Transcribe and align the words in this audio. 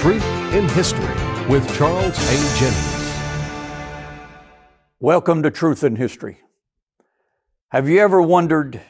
Truth 0.00 0.24
in 0.54 0.66
History 0.70 1.14
with 1.46 1.76
Charles 1.76 2.16
A. 2.16 2.58
Jennings. 2.58 3.22
Welcome 4.98 5.42
to 5.42 5.50
Truth 5.50 5.84
in 5.84 5.96
History. 5.96 6.38
Have 7.68 7.86
you 7.86 7.98
ever 7.98 8.22
wondered 8.22 8.80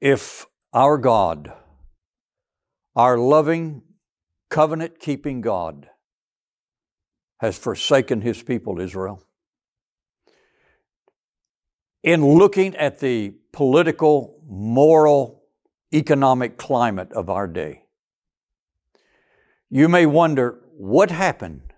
if 0.00 0.46
our 0.72 0.96
God, 0.96 1.52
our 2.94 3.18
loving, 3.18 3.82
covenant 4.48 5.00
keeping 5.00 5.40
God, 5.40 5.88
has 7.38 7.58
forsaken 7.58 8.20
his 8.20 8.40
people, 8.40 8.80
Israel? 8.80 9.20
In 12.04 12.24
looking 12.24 12.76
at 12.76 13.00
the 13.00 13.34
political, 13.52 14.40
moral, 14.46 15.42
economic 15.92 16.56
climate 16.56 17.10
of 17.12 17.28
our 17.28 17.48
day, 17.48 17.82
you 19.70 19.88
may 19.88 20.06
wonder 20.06 20.58
what 20.76 21.10
happened 21.10 21.74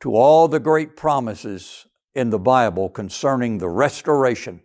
to 0.00 0.14
all 0.14 0.46
the 0.48 0.60
great 0.60 0.96
promises 0.96 1.86
in 2.14 2.30
the 2.30 2.38
Bible 2.38 2.88
concerning 2.88 3.58
the 3.58 3.68
restoration, 3.68 4.60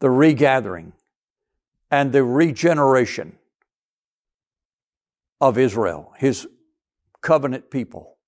the 0.00 0.10
regathering, 0.10 0.92
and 1.90 2.12
the 2.12 2.22
regeneration 2.22 3.38
of 5.40 5.56
Israel, 5.56 6.12
his 6.18 6.46
covenant 7.20 7.70
people. 7.70 8.18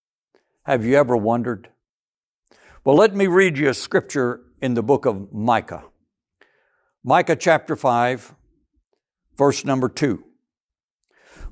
Have 0.65 0.84
you 0.84 0.97
ever 0.97 1.17
wondered? 1.17 1.69
Well, 2.84 2.97
let 2.97 3.15
me 3.15 3.27
read 3.27 3.59
you 3.59 3.69
a 3.69 3.75
scripture 3.75 4.41
in 4.61 4.75
the 4.75 4.83
book 4.83 5.07
of 5.07 5.33
Micah. 5.33 5.84
Micah 7.05 7.37
chapter 7.37 7.77
5, 7.77 8.34
verse 9.37 9.65
number 9.65 9.89
2. 9.89 10.25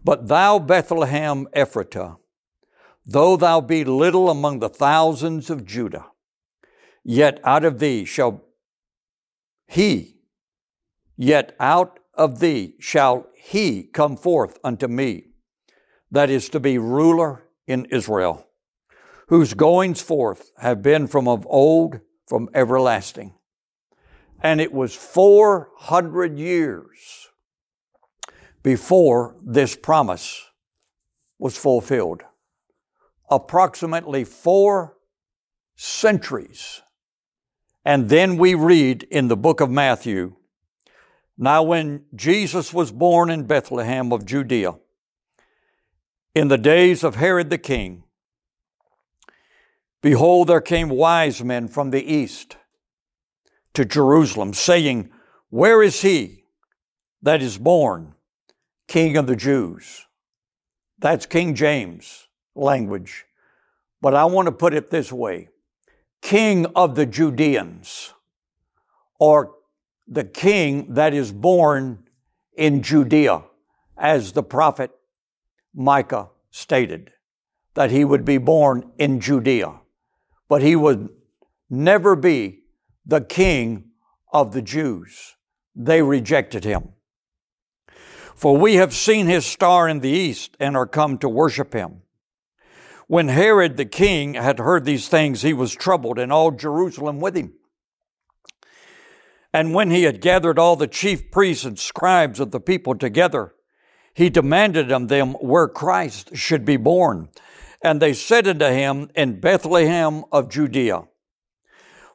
But 0.03 0.29
thou, 0.29 0.59
Bethlehem 0.59 1.47
Ephratah, 1.55 2.17
though 3.07 3.37
thou 3.37 3.61
be 3.61 3.85
little 3.85 4.31
among 4.31 4.61
the 4.61 4.69
thousands 4.69 5.51
of 5.51 5.67
Judah, 5.67 6.07
yet 7.05 7.41
out 7.45 7.65
of 7.65 7.79
thee 7.79 8.05
shall 8.05 8.43
he, 9.67 10.17
yet 11.17 11.55
out 11.61 12.01
of 12.15 12.41
thee 12.41 12.75
shall 12.81 13.27
he 13.35 13.83
come 13.83 14.17
forth 14.17 14.59
unto 14.65 14.89
me, 14.89 15.27
that 16.11 16.31
is 16.31 16.49
to 16.49 16.61
be 16.61 16.79
ruler 16.79 17.45
in 17.67 17.85
Israel, 17.87 18.47
whose 19.29 19.55
goings 19.55 20.01
forth 20.01 20.51
have 20.59 20.83
been 20.83 21.07
from 21.07 21.29
of 21.29 21.47
old, 21.49 22.01
from 22.27 22.49
everlasting. 22.55 23.35
And 24.43 24.61
it 24.61 24.73
was 24.73 24.95
400 24.95 26.39
years 26.39 27.30
before 28.63 29.37
this 29.45 29.77
promise 29.77 30.51
was 31.39 31.57
fulfilled. 31.57 32.23
Approximately 33.31 34.25
four 34.25 34.97
centuries. 35.77 36.83
And 37.85 38.09
then 38.09 38.37
we 38.37 38.55
read 38.55 39.05
in 39.05 39.29
the 39.29 39.37
book 39.37 39.61
of 39.61 39.71
Matthew 39.71 40.37
Now, 41.39 41.63
when 41.63 42.05
Jesus 42.15 42.75
was 42.75 42.93
born 42.93 43.31
in 43.31 43.47
Bethlehem 43.47 44.13
of 44.13 44.27
Judea, 44.27 44.75
in 46.35 46.49
the 46.49 46.59
days 46.59 47.03
of 47.03 47.17
Herod 47.17 47.49
the 47.49 47.59
king, 47.59 48.05
behold, 50.03 50.49
there 50.49 50.61
came 50.61 50.91
wise 50.91 51.43
men 51.43 51.67
from 51.67 51.91
the 51.91 52.05
east 52.05 52.57
to 53.73 53.85
Jerusalem, 53.87 54.53
saying, 54.53 55.11
Where 55.49 55.83
is 55.83 56.03
he 56.03 56.45
that 57.23 57.41
is 57.41 57.57
born? 57.57 58.15
King 58.91 59.17
of 59.17 59.29
the 59.29 59.37
Jews. 59.37 60.07
That's 60.99 61.25
King 61.25 61.55
James 61.55 62.27
language. 62.57 63.25
But 64.01 64.15
I 64.15 64.25
want 64.25 64.47
to 64.47 64.53
put 64.53 64.75
it 64.75 64.91
this 64.91 65.13
way 65.13 65.51
King 66.21 66.67
of 66.75 66.97
the 66.97 67.07
Judeans, 67.07 68.15
or 69.21 69.55
the 70.09 70.25
king 70.25 70.95
that 70.95 71.15
is 71.15 71.31
born 71.31 72.03
in 72.57 72.83
Judea, 72.83 73.45
as 73.97 74.33
the 74.33 74.43
prophet 74.43 74.91
Micah 75.73 76.31
stated, 76.51 77.13
that 77.75 77.93
he 77.93 78.05
would 78.05 78.25
be 78.25 78.39
born 78.39 78.91
in 78.99 79.21
Judea. 79.21 79.83
But 80.49 80.63
he 80.63 80.75
would 80.75 81.11
never 81.71 82.17
be 82.17 82.65
the 83.07 83.21
king 83.21 83.85
of 84.33 84.53
the 84.53 84.63
Jews. 84.63 85.37
They 85.77 86.03
rejected 86.03 86.65
him. 86.65 86.95
For 88.41 88.57
we 88.57 88.77
have 88.77 88.95
seen 88.95 89.27
his 89.27 89.45
star 89.45 89.87
in 89.87 90.01
the 90.01 90.09
east 90.09 90.57
and 90.59 90.75
are 90.75 90.87
come 90.87 91.19
to 91.19 91.29
worship 91.29 91.75
him. 91.75 92.01
When 93.07 93.29
Herod 93.29 93.77
the 93.77 93.85
king 93.85 94.33
had 94.33 94.59
heard 94.59 94.87
these 94.87 95.09
things, 95.09 95.43
he 95.43 95.53
was 95.53 95.75
troubled, 95.75 96.19
and 96.19 96.33
all 96.33 96.51
Jerusalem 96.51 97.21
with 97.21 97.37
him. 97.37 97.53
And 99.53 99.75
when 99.75 99.91
he 99.91 100.05
had 100.05 100.23
gathered 100.23 100.59
all 100.59 100.75
the 100.75 100.87
chief 100.87 101.31
priests 101.31 101.67
and 101.67 101.79
scribes 101.79 102.41
of 102.41 102.51
the 102.51 102.61
people 102.61 102.95
together, 102.95 103.53
he 104.15 104.31
demanded 104.31 104.91
of 104.91 105.09
them 105.09 105.35
where 105.35 105.69
Christ 105.69 106.35
should 106.35 106.65
be 106.65 106.79
born. 106.79 107.29
And 107.85 108.01
they 108.01 108.15
said 108.15 108.49
unto 108.49 108.69
him, 108.69 109.11
In 109.15 109.39
Bethlehem 109.39 110.25
of 110.33 110.49
Judea. 110.49 111.03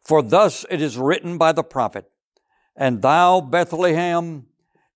For 0.01 0.23
thus 0.23 0.65
it 0.71 0.81
is 0.81 0.97
written 0.97 1.37
by 1.37 1.51
the 1.51 1.63
prophet, 1.63 2.09
And 2.75 3.03
thou, 3.03 3.41
Bethlehem, 3.41 4.47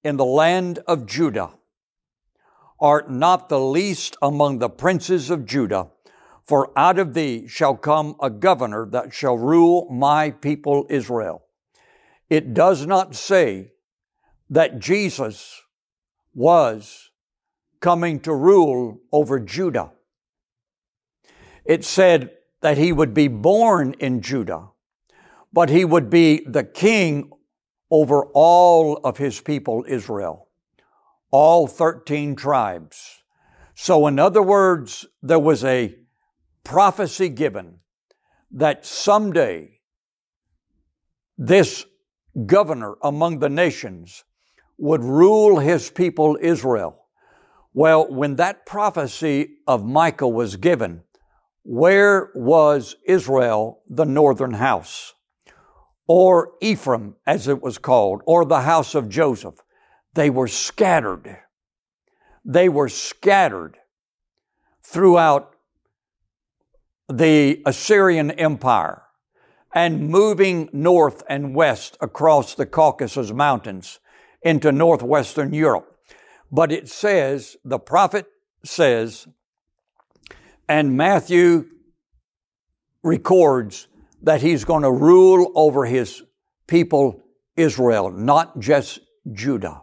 in 0.04 0.18
the 0.18 0.26
land 0.26 0.80
of 0.88 1.06
Judah 1.06 1.52
art 2.80 3.10
not 3.10 3.50
the 3.50 3.60
least 3.60 4.16
among 4.22 4.60
the 4.60 4.70
princes 4.70 5.30
of 5.30 5.46
Judah, 5.46 5.90
for 6.44 6.72
out 6.78 6.98
of 6.98 7.14
thee 7.14 7.48
shall 7.48 7.76
come 7.76 8.16
a 8.22 8.30
governor 8.30 8.88
that 8.90 9.14
shall 9.14 9.38
rule 9.38 9.88
my 9.92 10.32
people 10.32 10.88
Israel. 10.90 11.44
It 12.30 12.54
does 12.54 12.86
not 12.86 13.16
say 13.16 13.74
that 14.50 14.80
Jesus 14.80 15.62
was 16.34 17.12
coming 17.80 18.20
to 18.22 18.34
rule 18.34 19.00
over 19.12 19.40
Judah. 19.40 19.92
It 21.66 21.84
said 21.84 22.32
that 22.62 22.78
he 22.78 22.92
would 22.92 23.14
be 23.14 23.28
born 23.28 23.94
in 24.00 24.22
Judah, 24.22 24.70
but 25.54 25.70
he 25.70 25.86
would 25.86 26.09
be 26.09 26.44
the 26.48 26.64
king 26.64 27.32
over 27.92 28.26
all 28.34 28.98
of 29.04 29.18
his 29.18 29.42
people 29.42 29.86
Israel, 29.88 30.48
all 31.32 31.68
13 31.68 32.36
tribes. 32.36 33.24
So, 33.76 34.08
in 34.08 34.20
other 34.20 34.42
words, 34.42 35.06
there 35.22 35.40
was 35.40 35.64
a 35.64 35.96
prophecy 36.64 37.30
given 37.30 37.80
that 38.52 38.86
someday 38.86 39.80
this 41.38 41.86
governor 42.46 42.96
among 43.02 43.40
the 43.40 43.50
nations 43.50 44.24
would 44.78 45.04
rule 45.04 45.60
his 45.60 45.90
people 45.90 46.38
Israel. 46.42 47.06
Well, 47.74 48.12
when 48.12 48.36
that 48.38 48.66
prophecy 48.66 49.58
of 49.68 49.86
Micah 49.86 50.28
was 50.28 50.56
given, 50.56 51.04
where 51.64 52.32
was 52.34 52.96
Israel, 53.06 53.82
the 53.88 54.06
northern 54.06 54.54
house? 54.54 55.14
Or 56.09 56.53
Ephraim, 56.59 57.16
as 57.28 57.47
it 57.47 57.62
was 57.62 57.78
called, 57.78 58.24
or 58.25 58.44
the 58.44 58.62
house 58.62 58.96
of 58.96 59.09
Joseph. 59.09 59.62
They 60.16 60.31
were 60.31 60.47
scattered. 60.47 61.38
They 62.44 62.68
were 62.68 62.90
scattered 62.90 63.78
throughout 64.84 65.53
the 67.08 67.62
Assyrian 67.64 68.31
Empire 68.31 69.03
and 69.72 70.09
moving 70.09 70.68
north 70.74 71.22
and 71.30 71.53
west 71.53 71.96
across 72.02 72.56
the 72.56 72.66
Caucasus 72.66 73.31
Mountains 73.31 74.00
into 74.41 74.72
northwestern 74.72 75.53
Europe. 75.53 75.96
But 76.52 76.72
it 76.72 76.90
says, 76.90 77.56
the 77.64 77.78
prophet 77.78 78.26
says, 78.66 79.28
and 80.67 80.97
Matthew 80.97 81.67
records 83.03 83.89
that 84.22 84.42
he's 84.42 84.66
going 84.66 84.84
to 84.84 84.92
rule 84.92 85.52
over 85.56 85.86
his 85.86 86.24
people 86.68 87.22
Israel, 87.56 88.12
not 88.12 88.60
just 88.60 89.00
Judah. 89.32 89.82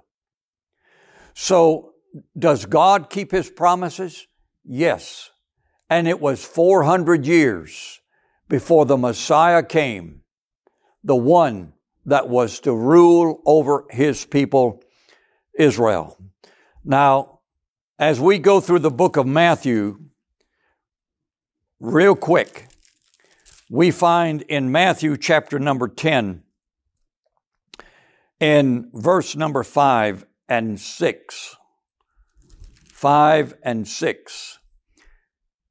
So, 1.34 1.92
does 2.38 2.64
God 2.64 3.10
keep 3.10 3.30
his 3.30 3.50
promises? 3.50 4.26
Yes. 4.64 5.30
And 5.90 6.08
it 6.08 6.20
was 6.20 6.44
400 6.44 7.26
years 7.26 8.00
before 8.48 8.86
the 8.86 8.96
Messiah 8.96 9.62
came, 9.62 10.22
the 11.04 11.16
one 11.16 11.74
that 12.06 12.28
was 12.28 12.60
to 12.60 12.72
rule 12.72 13.42
over 13.44 13.84
his 13.90 14.24
people 14.24 14.82
Israel. 15.58 16.16
Now, 16.84 17.40
as 17.98 18.20
we 18.20 18.38
go 18.38 18.60
through 18.60 18.80
the 18.80 18.90
book 18.90 19.16
of 19.16 19.26
Matthew, 19.26 19.98
real 21.80 22.14
quick, 22.14 22.65
we 23.70 23.90
find 23.90 24.42
in 24.42 24.70
Matthew 24.70 25.16
chapter 25.16 25.58
number 25.58 25.88
10, 25.88 26.42
in 28.38 28.90
verse 28.92 29.34
number 29.34 29.62
5 29.62 30.26
and 30.48 30.78
6. 30.78 31.56
5 32.84 33.54
and 33.62 33.88
6. 33.88 34.58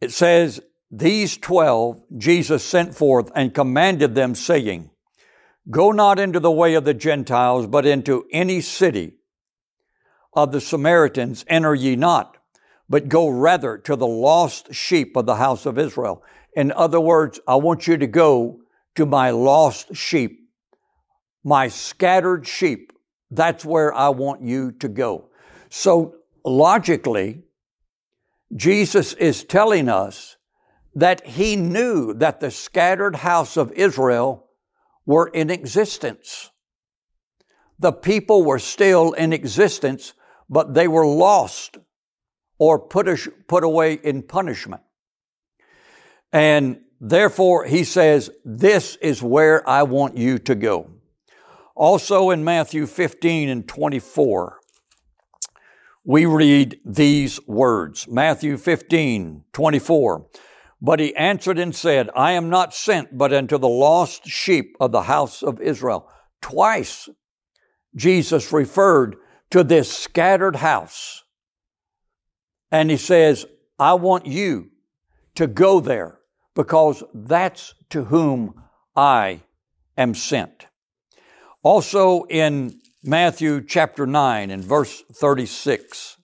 it 0.02 0.12
says, 0.12 0.62
These 0.92 1.38
twelve 1.38 2.02
Jesus 2.18 2.64
sent 2.64 2.96
forth 2.96 3.32
and 3.36 3.54
commanded 3.54 4.14
them, 4.14 4.36
saying, 4.36 4.92
Go 5.70 5.92
not 5.92 6.20
into 6.20 6.40
the 6.40 6.52
way 6.52 6.76
of 6.76 6.86
the 6.86 6.94
Gentiles, 6.94 7.66
but 7.66 7.86
into 7.86 8.26
any 8.32 8.62
city 8.62 9.14
of 10.34 10.52
the 10.52 10.62
Samaritans 10.62 11.44
enter 11.48 11.74
ye 11.74 11.96
not, 11.96 12.35
but 12.90 13.10
go 13.10 13.28
rather 13.28 13.78
to 13.80 13.96
the 13.96 14.08
lost 14.08 14.74
sheep 14.74 15.16
of 15.16 15.26
the 15.26 15.36
house 15.36 15.66
of 15.66 15.80
Israel. 15.80 16.24
In 16.56 16.72
other 16.72 17.00
words, 17.00 17.40
I 17.48 17.56
want 17.56 17.88
you 17.88 17.98
to 17.98 18.08
go 18.08 18.60
to 18.96 19.06
my 19.06 19.32
lost 19.32 19.96
sheep, 19.96 20.40
my 21.44 21.68
scattered 21.68 22.48
sheep. 22.48 22.94
That's 23.32 23.66
where 23.66 23.94
I 23.94 24.10
want 24.10 24.42
you 24.42 24.72
to 24.74 24.88
go. 24.88 25.30
So 25.70 26.16
logically, 26.44 27.44
Jesus 28.56 29.14
is 29.14 29.44
telling 29.44 29.90
us 29.90 30.38
that 30.94 31.26
he 31.26 31.56
knew 31.56 32.14
that 32.14 32.40
the 32.40 32.52
scattered 32.52 33.18
house 33.18 33.58
of 33.58 33.72
Israel 33.74 34.48
were 35.06 35.28
in 35.28 35.50
existence. 35.50 36.52
The 37.78 37.92
people 37.92 38.46
were 38.46 38.60
still 38.60 39.12
in 39.12 39.34
existence, 39.34 40.14
but 40.50 40.74
they 40.74 40.88
were 40.88 41.06
lost 41.06 41.78
or 42.58 42.80
put, 42.80 43.08
put 43.48 43.64
away 43.64 43.94
in 43.94 44.24
punishment. 44.24 44.82
And 46.32 46.82
therefore, 47.00 47.66
he 47.66 47.84
says, 47.84 48.30
This 48.44 48.98
is 48.98 49.22
where 49.22 49.68
I 49.68 49.84
want 49.84 50.18
you 50.18 50.40
to 50.40 50.56
go. 50.56 50.92
Also 51.76 52.30
in 52.30 52.44
Matthew 52.44 52.88
15 52.88 53.50
and 53.50 53.68
24, 53.68 54.60
we 56.06 56.26
read 56.26 56.80
these 56.86 57.46
words 57.48 58.08
Matthew 58.08 58.58
15, 58.58 59.44
24. 59.52 60.28
But 60.82 61.00
he 61.00 61.16
answered 61.16 61.58
and 61.58 61.76
said, 61.76 62.10
I 62.16 62.34
am 62.34 62.50
not 62.50 62.74
sent 62.74 63.18
but 63.18 63.34
unto 63.34 63.58
the 63.58 63.68
lost 63.68 64.28
sheep 64.28 64.76
of 64.80 64.92
the 64.92 65.04
house 65.04 65.42
of 65.42 65.60
Israel. 65.60 66.10
Twice 66.42 67.10
Jesus 67.96 68.52
referred 68.52 69.16
to 69.52 69.64
this 69.64 69.92
scattered 69.92 70.58
house. 70.58 71.24
And 72.72 72.90
he 72.90 72.98
says, 72.98 73.46
I 73.80 73.94
want 73.94 74.26
you 74.26 74.72
to 75.36 75.48
go 75.48 75.80
there 75.80 76.20
because 76.56 77.04
that's 77.14 77.74
to 77.90 78.06
whom 78.06 78.62
I 78.96 79.42
am 79.98 80.16
sent. 80.16 80.68
Also 81.62 82.24
in 82.24 82.80
Matthew 83.04 83.64
chapter 83.64 84.06
9 84.06 84.50
and 84.50 84.64
verse 84.64 85.04
36. 85.14 86.18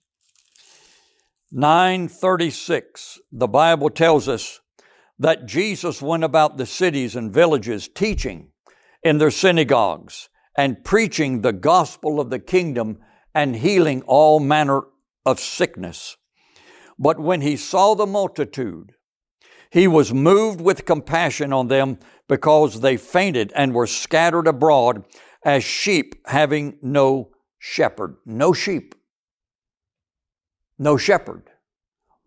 936, 1.51 3.19
the 3.31 3.47
Bible 3.47 3.89
tells 3.89 4.29
us 4.29 4.61
that 5.19 5.45
Jesus 5.45 6.01
went 6.01 6.23
about 6.23 6.57
the 6.57 6.65
cities 6.65 7.15
and 7.15 7.33
villages 7.33 7.87
teaching 7.87 8.51
in 9.03 9.17
their 9.17 9.31
synagogues 9.31 10.29
and 10.57 10.83
preaching 10.83 11.41
the 11.41 11.53
gospel 11.53 12.19
of 12.19 12.29
the 12.29 12.39
kingdom 12.39 12.99
and 13.35 13.57
healing 13.57 14.01
all 14.03 14.39
manner 14.39 14.83
of 15.25 15.39
sickness. 15.39 16.17
But 17.01 17.19
when 17.19 17.41
he 17.41 17.57
saw 17.57 17.95
the 17.95 18.05
multitude, 18.05 18.93
he 19.71 19.87
was 19.87 20.13
moved 20.13 20.61
with 20.61 20.85
compassion 20.85 21.51
on 21.51 21.67
them 21.67 21.97
because 22.27 22.81
they 22.81 22.95
fainted 22.95 23.51
and 23.55 23.73
were 23.73 23.87
scattered 23.87 24.45
abroad 24.45 25.03
as 25.43 25.63
sheep 25.63 26.13
having 26.27 26.77
no 26.83 27.31
shepherd. 27.57 28.17
No 28.23 28.53
sheep. 28.53 28.93
No 30.77 30.95
shepherd. 30.95 31.49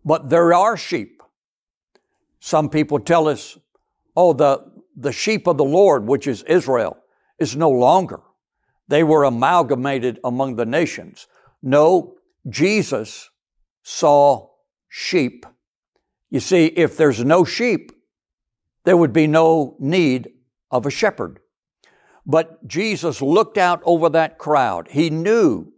But 0.03 0.29
there 0.29 0.53
are 0.53 0.75
sheep. 0.75 1.23
Some 2.41 2.69
people 2.69 2.99
tell 2.99 3.29
us, 3.29 3.57
oh, 4.17 4.33
the, 4.33 4.61
the 4.93 5.13
sheep 5.13 5.47
of 5.47 5.57
the 5.57 5.63
Lord, 5.63 6.05
which 6.05 6.27
is 6.27 6.43
Israel, 6.43 6.97
is 7.39 7.55
no 7.55 7.69
longer. 7.69 8.19
They 8.89 9.03
were 9.03 9.23
amalgamated 9.23 10.19
among 10.21 10.57
the 10.57 10.65
nations. 10.65 11.27
No, 11.63 12.15
Jesus 12.49 13.29
saw 13.81 14.49
sheep. 14.97 15.45
You 16.29 16.39
see, 16.39 16.67
if 16.67 16.95
there's 16.95 17.21
no 17.21 17.43
sheep, 17.43 17.91
there 18.85 18.95
would 18.95 19.11
be 19.11 19.27
no 19.27 19.75
need 19.77 20.29
of 20.71 20.85
a 20.85 20.89
shepherd. 20.89 21.41
But 22.25 22.65
Jesus 22.65 23.21
looked 23.21 23.57
out 23.57 23.81
over 23.83 24.07
that 24.07 24.37
crowd. 24.37 24.87
He 24.89 25.09
knew 25.09 25.73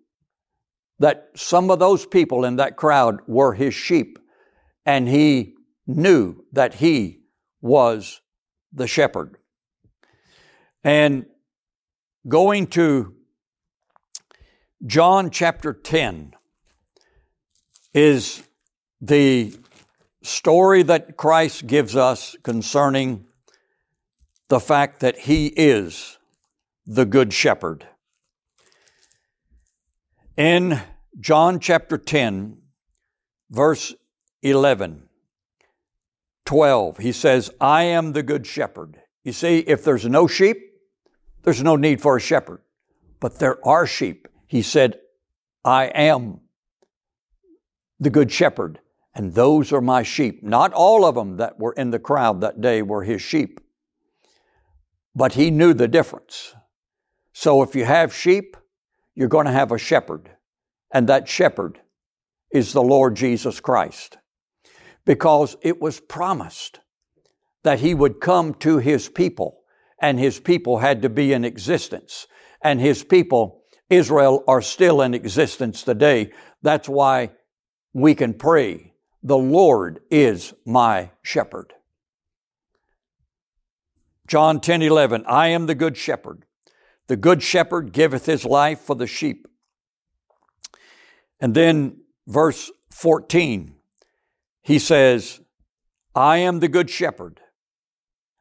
that 0.99 1.31
some 1.33 1.71
of 1.71 1.79
those 1.79 2.05
people 2.05 2.45
in 2.45 2.57
that 2.57 2.75
crowd 2.75 3.21
were 3.25 3.55
his 3.55 3.73
sheep, 3.73 4.19
and 4.85 5.09
he 5.09 5.55
knew 5.87 6.45
that 6.51 6.75
he 6.75 7.21
was 7.59 8.21
the 8.71 8.85
shepherd. 8.85 9.35
And 10.83 11.25
going 12.27 12.67
to 12.67 13.15
John 14.85 15.31
chapter 15.31 15.73
10 15.73 16.35
is 17.95 18.46
the 19.01 19.55
story 20.21 20.83
that 20.83 21.17
Christ 21.17 21.67
gives 21.67 21.95
us 21.95 22.35
concerning 22.43 23.25
the 24.49 24.59
fact 24.59 24.99
that 25.01 25.19
he 25.19 25.47
is 25.47 26.17
the 26.85 27.05
Good 27.05 27.33
Shepherd. 27.33 27.85
In 30.35 30.81
John 31.19 31.59
chapter 31.59 31.97
10, 31.97 32.57
verse 33.49 33.93
11, 34.41 35.09
12, 36.45 36.97
he 36.99 37.11
says, 37.11 37.51
I 37.59 37.83
am 37.83 38.13
the 38.13 38.23
Good 38.23 38.45
Shepherd. 38.47 39.01
You 39.23 39.33
see, 39.33 39.59
if 39.59 39.83
there's 39.83 40.05
no 40.05 40.27
sheep, 40.27 40.57
there's 41.43 41.63
no 41.63 41.75
need 41.75 42.01
for 42.01 42.15
a 42.15 42.21
shepherd. 42.21 42.61
But 43.19 43.39
there 43.39 43.57
are 43.67 43.85
sheep. 43.85 44.27
He 44.47 44.61
said, 44.61 44.99
I 45.65 45.85
am 45.85 46.41
the 47.99 48.09
Good 48.09 48.31
Shepherd, 48.31 48.79
and 49.17 49.33
those 49.33 49.73
are 49.73 49.81
my 49.81 50.03
sheep. 50.03 50.43
Not 50.43 50.73
all 50.73 51.03
of 51.03 51.15
them 51.15 51.37
that 51.37 51.59
were 51.59 51.73
in 51.73 51.89
the 51.89 51.97
crowd 51.97 52.39
that 52.41 52.61
day 52.61 52.83
were 52.83 53.03
his 53.03 53.19
sheep, 53.19 53.59
but 55.15 55.33
he 55.33 55.49
knew 55.49 55.73
the 55.73 55.87
difference. 55.87 56.53
So 57.33 57.63
if 57.63 57.75
you 57.75 57.83
have 57.83 58.13
sheep, 58.13 58.55
you're 59.15 59.27
going 59.27 59.47
to 59.47 59.51
have 59.51 59.71
a 59.71 59.77
shepherd. 59.79 60.29
And 60.93 61.09
that 61.09 61.27
shepherd 61.27 61.79
is 62.51 62.73
the 62.73 62.83
Lord 62.83 63.15
Jesus 63.15 63.59
Christ. 63.59 64.19
Because 65.03 65.57
it 65.63 65.81
was 65.81 65.99
promised 65.99 66.79
that 67.63 67.79
he 67.79 67.95
would 67.95 68.21
come 68.21 68.53
to 68.53 68.77
his 68.77 69.09
people, 69.09 69.61
and 69.99 70.19
his 70.19 70.39
people 70.39 70.77
had 70.77 71.01
to 71.01 71.09
be 71.09 71.33
in 71.33 71.43
existence. 71.43 72.27
And 72.61 72.79
his 72.79 73.03
people, 73.03 73.63
Israel, 73.89 74.43
are 74.47 74.61
still 74.61 75.01
in 75.01 75.15
existence 75.15 75.81
today. 75.81 76.31
That's 76.61 76.87
why 76.87 77.31
we 77.93 78.13
can 78.13 78.35
pray, 78.35 78.93
The 79.27 79.37
Lord 79.37 79.99
is 80.09 80.53
my 80.65 81.11
shepherd. 81.21 81.73
John 84.25 84.61
10 84.61 84.81
11, 84.81 85.25
I 85.27 85.49
am 85.49 85.65
the 85.65 85.75
good 85.75 85.97
shepherd. 85.97 86.45
The 87.07 87.17
good 87.17 87.43
shepherd 87.43 87.91
giveth 87.91 88.25
his 88.25 88.45
life 88.45 88.79
for 88.79 88.95
the 88.95 89.05
sheep. 89.05 89.45
And 91.41 91.53
then 91.53 92.03
verse 92.25 92.71
14, 92.91 93.75
he 94.61 94.79
says, 94.79 95.41
I 96.15 96.37
am 96.37 96.61
the 96.61 96.69
good 96.69 96.89
shepherd 96.89 97.41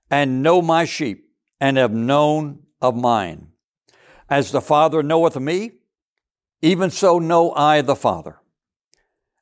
and 0.09 0.41
know 0.41 0.63
my 0.63 0.85
sheep 0.85 1.33
and 1.61 1.79
have 1.79 1.93
known 1.93 2.61
of 2.81 2.95
mine. 2.95 3.49
As 4.31 4.53
the 4.53 4.61
Father 4.61 5.03
knoweth 5.03 5.37
me, 5.37 5.73
even 6.63 6.91
so 6.91 7.19
know 7.19 7.51
I 7.55 7.83
the 7.83 7.97
Father. 7.97 8.39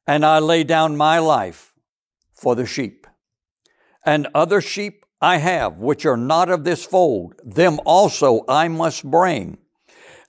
And 0.06 0.24
I 0.24 0.38
lay 0.38 0.64
down 0.64 0.96
my 0.96 1.18
life 1.18 1.72
for 2.32 2.54
the 2.54 2.66
sheep. 2.66 3.06
And 4.04 4.28
other 4.34 4.60
sheep 4.60 5.06
I 5.20 5.38
have, 5.38 5.78
which 5.78 6.04
are 6.04 6.16
not 6.16 6.50
of 6.50 6.64
this 6.64 6.84
fold, 6.84 7.34
them 7.42 7.80
also 7.86 8.44
I 8.46 8.68
must 8.68 9.10
bring. 9.10 9.58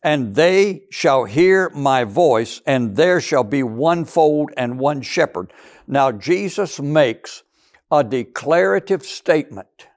And 0.01 0.35
they 0.35 0.83
shall 0.91 1.25
hear 1.25 1.69
my 1.71 2.03
voice, 2.03 2.61
and 2.65 2.95
there 2.95 3.19
shall 3.19 3.43
be 3.43 3.63
one 3.63 4.05
fold 4.05 4.51
and 4.55 4.79
one 4.79 5.01
shepherd. 5.01 5.51
Now, 5.87 6.11
Jesus 6.11 6.79
makes 6.79 7.43
a 7.91 8.03
declarative 8.03 9.03
statement. 9.03 9.87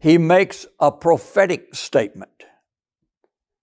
He 0.00 0.18
makes 0.18 0.66
a 0.80 0.90
prophetic 0.90 1.74
statement. 1.74 2.44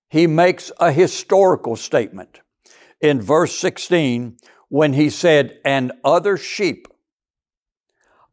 He 0.10 0.28
makes 0.28 0.72
a 0.80 0.92
historical 0.92 1.76
statement. 1.76 2.42
In 3.00 3.22
verse 3.22 3.56
16, 3.58 4.38
when 4.72 4.94
he 4.94 5.10
said, 5.10 5.60
And 5.66 5.92
other 6.02 6.38
sheep 6.38 6.88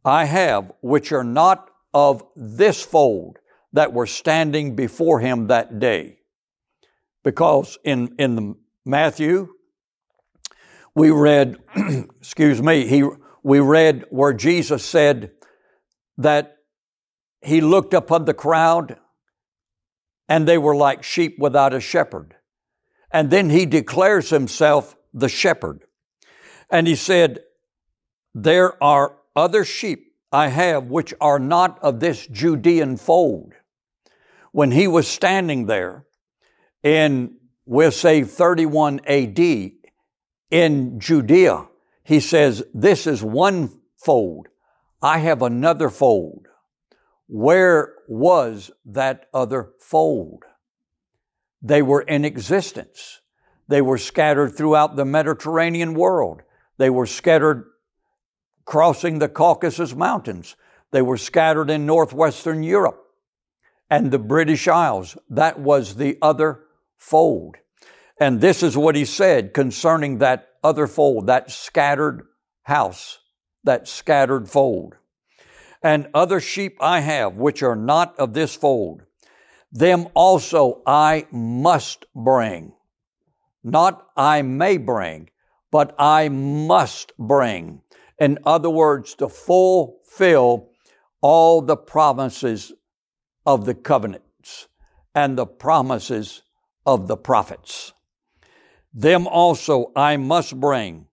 I 0.04 0.26
have, 0.26 0.70
which 0.80 1.10
are 1.10 1.24
not 1.24 1.68
of 1.92 2.22
this 2.36 2.80
fold 2.80 3.38
that 3.72 3.92
were 3.92 4.06
standing 4.06 4.76
before 4.76 5.18
him 5.18 5.48
that 5.48 5.80
day. 5.80 6.20
Because 7.24 7.76
in, 7.82 8.14
in 8.20 8.36
the 8.36 8.54
Matthew, 8.86 9.48
we 10.94 11.10
read, 11.10 11.56
excuse 12.20 12.62
me, 12.62 12.86
he 12.86 13.02
we 13.42 13.58
read 13.58 14.04
where 14.10 14.32
Jesus 14.32 14.84
said 14.84 15.32
that 16.18 16.58
he 17.42 17.60
looked 17.60 17.94
upon 17.94 18.26
the 18.26 18.34
crowd 18.34 18.96
and 20.28 20.46
they 20.46 20.58
were 20.58 20.76
like 20.76 21.02
sheep 21.02 21.36
without 21.40 21.74
a 21.74 21.80
shepherd. 21.80 22.36
And 23.10 23.28
then 23.30 23.50
he 23.50 23.66
declares 23.66 24.30
himself 24.30 24.94
the 25.12 25.28
shepherd. 25.28 25.82
And 26.70 26.86
he 26.86 26.96
said, 26.96 27.40
There 28.34 28.82
are 28.82 29.16
other 29.34 29.64
sheep 29.64 30.12
I 30.30 30.48
have 30.48 30.84
which 30.84 31.14
are 31.20 31.38
not 31.38 31.78
of 31.82 32.00
this 32.00 32.26
Judean 32.26 32.96
fold. 32.96 33.54
When 34.52 34.72
he 34.72 34.86
was 34.86 35.08
standing 35.08 35.66
there 35.66 36.04
in, 36.82 37.36
we'll 37.64 37.92
say 37.92 38.24
31 38.24 39.00
AD 39.06 39.38
in 40.50 40.98
Judea, 41.00 41.68
he 42.02 42.20
says, 42.20 42.62
This 42.74 43.06
is 43.06 43.22
one 43.22 43.80
fold. 43.96 44.48
I 45.02 45.18
have 45.18 45.42
another 45.42 45.90
fold. 45.90 46.46
Where 47.26 47.94
was 48.08 48.70
that 48.86 49.26
other 49.34 49.70
fold? 49.78 50.44
They 51.60 51.82
were 51.82 52.00
in 52.02 52.24
existence. 52.24 53.20
They 53.68 53.82
were 53.82 53.98
scattered 53.98 54.56
throughout 54.56 54.96
the 54.96 55.04
Mediterranean 55.04 55.94
world. 55.94 56.42
They 56.78 56.90
were 56.90 57.06
scattered 57.06 57.66
crossing 58.64 59.18
the 59.18 59.28
Caucasus 59.28 59.94
Mountains. 59.94 60.56
They 60.90 61.02
were 61.02 61.16
scattered 61.16 61.70
in 61.70 61.86
northwestern 61.86 62.62
Europe 62.62 63.04
and 63.90 64.10
the 64.10 64.18
British 64.18 64.66
Isles. 64.68 65.16
That 65.28 65.58
was 65.58 65.96
the 65.96 66.18
other 66.22 66.64
fold. 66.96 67.56
And 68.20 68.40
this 68.40 68.62
is 68.62 68.76
what 68.76 68.96
he 68.96 69.04
said 69.04 69.54
concerning 69.54 70.18
that 70.18 70.48
other 70.64 70.86
fold, 70.86 71.26
that 71.26 71.50
scattered 71.50 72.26
house, 72.62 73.18
that 73.64 73.86
scattered 73.86 74.48
fold 74.48 74.96
and 75.82 76.08
other 76.12 76.40
sheep 76.40 76.76
I 76.80 77.00
have, 77.00 77.36
which 77.36 77.62
are 77.62 77.76
not 77.76 78.18
of 78.18 78.32
this 78.34 78.54
fold. 78.54 79.02
Them 79.70 80.08
also 80.14 80.82
I 80.86 81.26
must 81.30 82.06
bring. 82.14 82.72
Not 83.62 84.06
I 84.16 84.42
may 84.42 84.76
bring, 84.76 85.30
but 85.70 85.94
I 85.98 86.28
must 86.28 87.12
bring. 87.18 87.82
In 88.18 88.38
other 88.44 88.70
words, 88.70 89.14
to 89.16 89.28
fulfill 89.28 90.70
all 91.20 91.62
the 91.62 91.76
promises 91.76 92.72
of 93.46 93.64
the 93.64 93.74
covenants 93.74 94.68
and 95.14 95.36
the 95.36 95.46
promises 95.46 96.42
of 96.84 97.08
the 97.08 97.16
prophets. 97.16 97.92
Them 98.92 99.26
also 99.26 99.92
I 99.94 100.16
must 100.16 100.58
bring. 100.58 101.06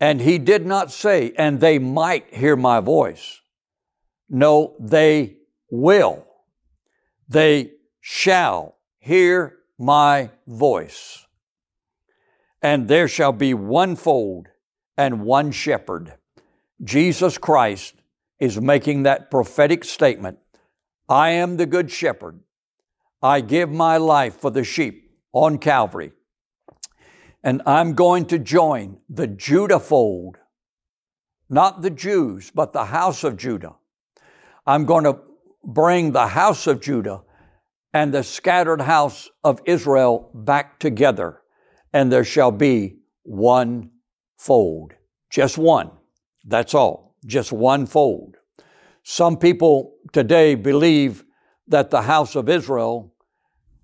And 0.00 0.20
he 0.20 0.38
did 0.38 0.64
not 0.64 0.92
say, 0.92 1.32
and 1.36 1.60
they 1.60 1.78
might 1.78 2.32
hear 2.32 2.54
my 2.54 2.80
voice. 2.80 3.40
No, 4.28 4.76
they 4.78 5.38
will. 5.70 6.26
They 7.28 7.72
shall 8.00 8.76
hear 8.98 9.56
my 9.78 10.30
voice. 10.46 11.26
And 12.62 12.88
there 12.88 13.08
shall 13.08 13.32
be 13.32 13.54
one 13.54 13.96
fold 13.96 14.48
and 14.96 15.22
one 15.22 15.52
shepherd. 15.52 16.14
Jesus 16.82 17.38
Christ 17.38 17.94
is 18.38 18.60
making 18.60 19.02
that 19.02 19.30
prophetic 19.30 19.84
statement. 19.84 20.38
I 21.08 21.30
am 21.30 21.56
the 21.56 21.66
good 21.66 21.90
shepherd. 21.90 22.40
I 23.22 23.40
give 23.40 23.70
my 23.70 23.96
life 23.96 24.34
for 24.36 24.50
the 24.50 24.64
sheep 24.64 25.10
on 25.32 25.58
Calvary. 25.58 26.12
And 27.42 27.62
I'm 27.66 27.94
going 27.94 28.26
to 28.26 28.38
join 28.38 28.98
the 29.08 29.26
Judah 29.26 29.80
fold, 29.80 30.36
not 31.48 31.82
the 31.82 31.90
Jews, 31.90 32.50
but 32.52 32.72
the 32.72 32.86
house 32.86 33.24
of 33.24 33.36
Judah 33.36 33.76
I'm 34.68 34.84
going 34.84 35.04
to 35.04 35.16
bring 35.64 36.12
the 36.12 36.26
house 36.26 36.66
of 36.66 36.82
Judah 36.82 37.22
and 37.94 38.12
the 38.12 38.22
scattered 38.22 38.82
house 38.82 39.30
of 39.42 39.62
Israel 39.64 40.30
back 40.34 40.78
together, 40.78 41.40
and 41.92 42.12
there 42.12 42.24
shall 42.24 42.50
be 42.50 42.98
one 43.22 43.90
fold. 44.36 44.94
Just 45.30 45.58
one. 45.58 45.90
That's 46.44 46.74
all. 46.74 47.16
Just 47.26 47.52
one 47.52 47.86
fold. 47.86 48.36
Some 49.02 49.36
people 49.36 49.94
today 50.12 50.54
believe 50.54 51.24
that 51.66 51.90
the 51.90 52.02
house 52.02 52.34
of 52.34 52.48
Israel 52.48 53.14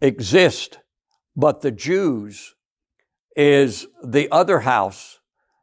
exists, 0.00 0.76
but 1.36 1.60
the 1.60 1.70
Jews 1.70 2.54
is 3.36 3.86
the 4.02 4.30
other 4.30 4.60
house 4.60 5.18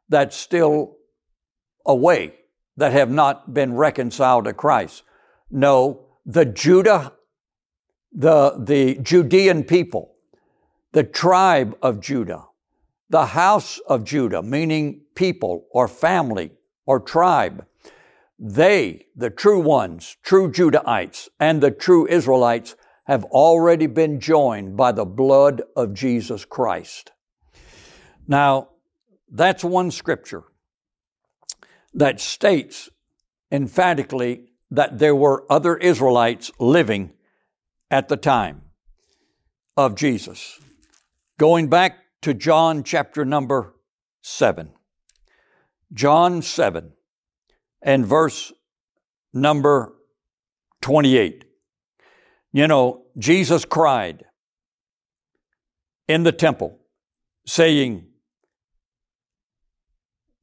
that's 0.08 0.36
still 0.36 0.96
away, 1.86 2.34
that 2.76 2.92
have 2.92 3.10
not 3.10 3.54
been 3.54 3.74
reconciled 3.74 4.44
to 4.44 4.52
Christ. 4.52 5.02
No, 5.50 6.06
the 6.24 6.44
Judah, 6.44 7.14
the, 8.12 8.56
the 8.58 8.96
Judean 8.96 9.64
people, 9.64 10.11
the 10.92 11.04
tribe 11.04 11.76
of 11.82 12.00
Judah, 12.00 12.44
the 13.08 13.26
house 13.26 13.78
of 13.86 14.04
Judah, 14.04 14.42
meaning 14.42 15.02
people 15.14 15.66
or 15.70 15.88
family 15.88 16.52
or 16.86 17.00
tribe, 17.00 17.66
they, 18.38 19.06
the 19.14 19.30
true 19.30 19.60
ones, 19.60 20.16
true 20.22 20.50
Judahites, 20.50 21.28
and 21.38 21.60
the 21.60 21.70
true 21.70 22.06
Israelites, 22.06 22.74
have 23.04 23.24
already 23.24 23.86
been 23.86 24.20
joined 24.20 24.76
by 24.76 24.92
the 24.92 25.04
blood 25.04 25.62
of 25.76 25.94
Jesus 25.94 26.44
Christ. 26.44 27.12
Now, 28.26 28.68
that's 29.30 29.64
one 29.64 29.90
scripture 29.90 30.44
that 31.94 32.20
states 32.20 32.88
emphatically 33.50 34.52
that 34.70 34.98
there 34.98 35.14
were 35.14 35.44
other 35.50 35.76
Israelites 35.76 36.50
living 36.58 37.12
at 37.90 38.08
the 38.08 38.16
time 38.16 38.62
of 39.76 39.94
Jesus. 39.94 40.60
Going 41.42 41.66
back 41.66 41.98
to 42.20 42.34
John 42.34 42.84
chapter 42.84 43.24
number 43.24 43.74
7. 44.22 44.74
John 45.92 46.40
7 46.40 46.92
and 47.82 48.06
verse 48.06 48.52
number 49.34 49.92
28. 50.82 51.44
You 52.52 52.68
know, 52.68 53.06
Jesus 53.18 53.64
cried 53.64 54.24
in 56.06 56.22
the 56.22 56.30
temple, 56.30 56.78
saying, 57.44 58.06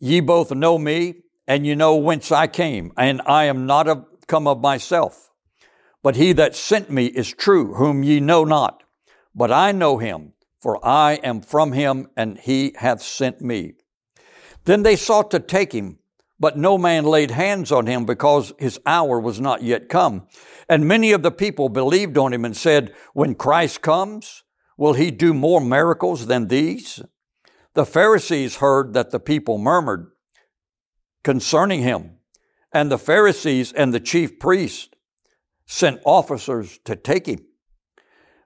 Ye 0.01 0.19
both 0.19 0.51
know 0.51 0.77
me, 0.77 1.21
and 1.47 1.65
you 1.65 1.77
know 1.77 1.95
whence 1.95 2.29
I 2.29 2.47
came, 2.47 2.91
and 2.97 3.21
I 3.25 3.45
am 3.45 3.65
not 3.65 3.87
of 3.87 4.05
come 4.27 4.49
of 4.49 4.59
myself. 4.59 5.31
But 6.03 6.17
he 6.17 6.33
that 6.33 6.57
sent 6.57 6.91
me 6.91 7.05
is 7.05 7.31
true, 7.31 7.75
whom 7.75 8.03
ye 8.03 8.19
know 8.19 8.43
not. 8.43 8.83
But 9.33 9.49
I 9.49 9.71
know 9.71 9.97
him, 9.97 10.33
for 10.59 10.85
I 10.85 11.13
am 11.23 11.41
from 11.41 11.71
him, 11.71 12.09
and 12.17 12.37
he 12.37 12.73
hath 12.77 13.01
sent 13.01 13.41
me. 13.41 13.73
Then 14.65 14.83
they 14.83 14.95
sought 14.95 15.31
to 15.31 15.39
take 15.39 15.71
him, 15.71 15.99
but 16.39 16.57
no 16.57 16.77
man 16.77 17.05
laid 17.05 17.31
hands 17.31 17.71
on 17.71 17.87
him 17.87 18.05
because 18.05 18.53
his 18.59 18.79
hour 18.85 19.19
was 19.19 19.39
not 19.39 19.63
yet 19.63 19.89
come. 19.89 20.27
And 20.67 20.87
many 20.87 21.11
of 21.11 21.23
the 21.23 21.31
people 21.31 21.69
believed 21.69 22.17
on 22.17 22.33
him 22.33 22.45
and 22.45 22.55
said, 22.55 22.93
When 23.13 23.35
Christ 23.35 23.81
comes, 23.81 24.43
will 24.77 24.93
he 24.93 25.11
do 25.11 25.33
more 25.33 25.61
miracles 25.61 26.27
than 26.27 26.47
these? 26.47 27.01
The 27.73 27.85
Pharisees 27.85 28.57
heard 28.57 28.93
that 28.93 29.11
the 29.11 29.19
people 29.19 29.57
murmured 29.57 30.11
concerning 31.23 31.81
him. 31.81 32.17
And 32.71 32.91
the 32.91 32.99
Pharisees 32.99 33.73
and 33.73 33.93
the 33.93 33.99
chief 33.99 34.39
priests 34.39 34.89
sent 35.65 36.01
officers 36.05 36.79
to 36.85 36.95
take 36.95 37.25
him. 37.25 37.45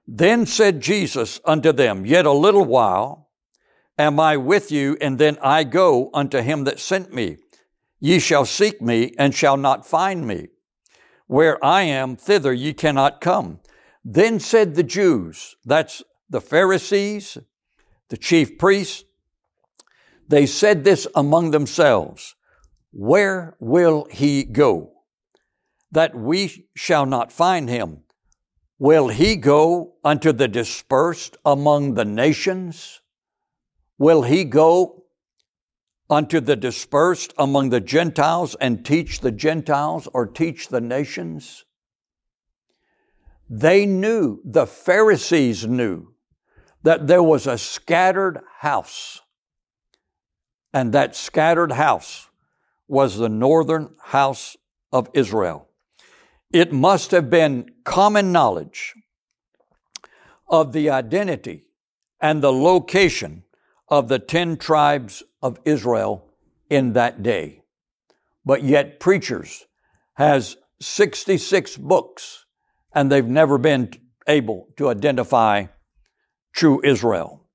Then 0.06 0.46
said 0.46 0.80
Jesus 0.80 1.40
unto 1.44 1.72
them, 1.72 2.04
Yet 2.04 2.26
a 2.26 2.32
little 2.32 2.64
while 2.64 3.30
am 3.98 4.20
I 4.20 4.36
with 4.36 4.70
you, 4.70 4.96
and 5.00 5.18
then 5.18 5.38
I 5.42 5.64
go 5.64 6.10
unto 6.12 6.40
him 6.40 6.64
that 6.64 6.80
sent 6.80 7.12
me. 7.12 7.38
Ye 8.00 8.18
shall 8.18 8.44
seek 8.44 8.82
me, 8.82 9.14
and 9.18 9.34
shall 9.34 9.56
not 9.56 9.86
find 9.86 10.26
me. 10.26 10.48
Where 11.26 11.64
I 11.64 11.82
am, 11.82 12.16
thither 12.16 12.52
ye 12.52 12.74
cannot 12.74 13.20
come. 13.20 13.60
Then 14.04 14.40
said 14.40 14.74
the 14.74 14.82
Jews, 14.82 15.56
that's 15.64 16.02
the 16.28 16.40
Pharisees, 16.40 17.38
the 18.08 18.16
chief 18.18 18.58
priests, 18.58 19.04
they 20.28 20.46
said 20.46 20.84
this 20.84 21.06
among 21.14 21.50
themselves 21.50 22.34
where 22.96 23.56
will 23.58 24.06
he 24.08 24.44
go? 24.44 24.92
That 25.90 26.14
we 26.14 26.68
shall 26.76 27.06
not 27.06 27.32
find 27.32 27.68
him. 27.68 28.03
Will 28.78 29.08
he 29.08 29.36
go 29.36 29.94
unto 30.02 30.32
the 30.32 30.48
dispersed 30.48 31.36
among 31.44 31.94
the 31.94 32.04
nations? 32.04 33.00
Will 33.98 34.22
he 34.22 34.44
go 34.44 35.04
unto 36.10 36.40
the 36.40 36.56
dispersed 36.56 37.32
among 37.38 37.70
the 37.70 37.80
Gentiles 37.80 38.56
and 38.60 38.84
teach 38.84 39.20
the 39.20 39.30
Gentiles 39.30 40.08
or 40.12 40.26
teach 40.26 40.68
the 40.68 40.80
nations? 40.80 41.64
They 43.48 43.86
knew, 43.86 44.40
the 44.44 44.66
Pharisees 44.66 45.66
knew, 45.66 46.14
that 46.82 47.06
there 47.06 47.22
was 47.22 47.46
a 47.46 47.58
scattered 47.58 48.40
house. 48.58 49.20
And 50.72 50.92
that 50.92 51.14
scattered 51.14 51.72
house 51.72 52.28
was 52.88 53.16
the 53.16 53.28
northern 53.28 53.94
house 54.02 54.56
of 54.92 55.08
Israel. 55.14 55.68
It 56.54 56.72
must 56.72 57.10
have 57.10 57.30
been 57.30 57.68
common 57.82 58.30
knowledge 58.30 58.94
of 60.46 60.72
the 60.72 60.88
identity 60.88 61.66
and 62.20 62.40
the 62.40 62.52
location 62.52 63.42
of 63.88 64.06
the 64.06 64.20
10 64.20 64.58
tribes 64.58 65.24
of 65.42 65.58
Israel 65.64 66.30
in 66.70 66.92
that 66.92 67.24
day. 67.24 67.64
But 68.44 68.62
yet 68.62 69.00
preachers 69.00 69.66
has 70.12 70.56
66 70.80 71.76
books 71.76 72.44
and 72.94 73.10
they've 73.10 73.26
never 73.26 73.58
been 73.58 73.90
able 74.28 74.68
to 74.76 74.90
identify 74.90 75.66
true 76.52 76.80
Israel. 76.84 77.48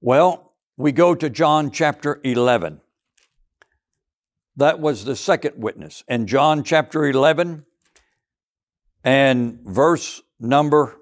Well, 0.00 0.54
we 0.76 0.90
go 0.90 1.14
to 1.14 1.30
John 1.30 1.70
chapter 1.70 2.20
11. 2.24 2.80
That 4.56 4.80
was 4.80 5.04
the 5.04 5.14
second 5.14 5.62
witness. 5.62 6.02
In 6.08 6.26
John 6.26 6.64
chapter 6.64 7.06
11 7.06 7.66
and 9.04 9.60
verse 9.64 10.22
number, 10.38 10.96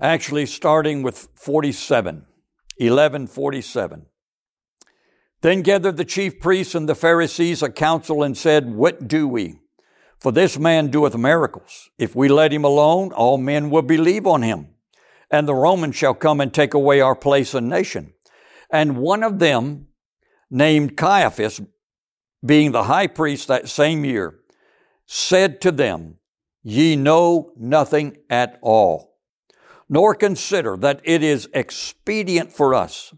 actually 0.00 0.46
starting 0.46 1.02
with 1.02 1.28
47, 1.34 2.26
1147. 2.78 4.06
Then 5.40 5.62
gathered 5.62 5.98
the 5.98 6.04
chief 6.04 6.40
priests 6.40 6.74
and 6.74 6.88
the 6.88 6.94
Pharisees 6.94 7.62
a 7.62 7.70
council 7.70 8.22
and 8.22 8.36
said, 8.36 8.74
What 8.74 9.06
do 9.06 9.28
we? 9.28 9.56
For 10.18 10.32
this 10.32 10.58
man 10.58 10.88
doeth 10.88 11.16
miracles. 11.16 11.90
If 11.98 12.16
we 12.16 12.28
let 12.28 12.52
him 12.52 12.64
alone, 12.64 13.12
all 13.12 13.36
men 13.36 13.68
will 13.68 13.82
believe 13.82 14.26
on 14.26 14.40
him. 14.40 14.68
And 15.30 15.46
the 15.46 15.54
Romans 15.54 15.96
shall 15.96 16.14
come 16.14 16.40
and 16.40 16.52
take 16.52 16.72
away 16.72 17.00
our 17.00 17.14
place 17.14 17.52
and 17.52 17.68
nation. 17.68 18.14
And 18.70 18.96
one 18.96 19.22
of 19.22 19.38
them, 19.38 19.88
named 20.50 20.96
Caiaphas, 20.96 21.60
being 22.44 22.72
the 22.72 22.84
high 22.84 23.06
priest 23.06 23.48
that 23.48 23.68
same 23.68 24.04
year, 24.04 24.40
said 25.06 25.60
to 25.62 25.70
them, 25.70 26.18
Ye 26.62 26.96
know 26.96 27.52
nothing 27.56 28.16
at 28.30 28.58
all, 28.62 29.18
nor 29.88 30.14
consider 30.14 30.76
that 30.78 31.00
it 31.04 31.22
is 31.22 31.48
expedient 31.52 32.52
for 32.52 32.74
us 32.74 33.12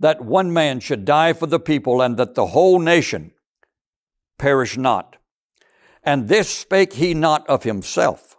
that 0.00 0.24
one 0.24 0.52
man 0.52 0.80
should 0.80 1.04
die 1.04 1.34
for 1.34 1.46
the 1.46 1.60
people 1.60 2.00
and 2.00 2.16
that 2.16 2.34
the 2.34 2.46
whole 2.46 2.78
nation 2.78 3.32
perish 4.38 4.76
not. 4.76 5.16
And 6.02 6.28
this 6.28 6.48
spake 6.48 6.94
he 6.94 7.12
not 7.12 7.46
of 7.46 7.62
himself, 7.62 8.38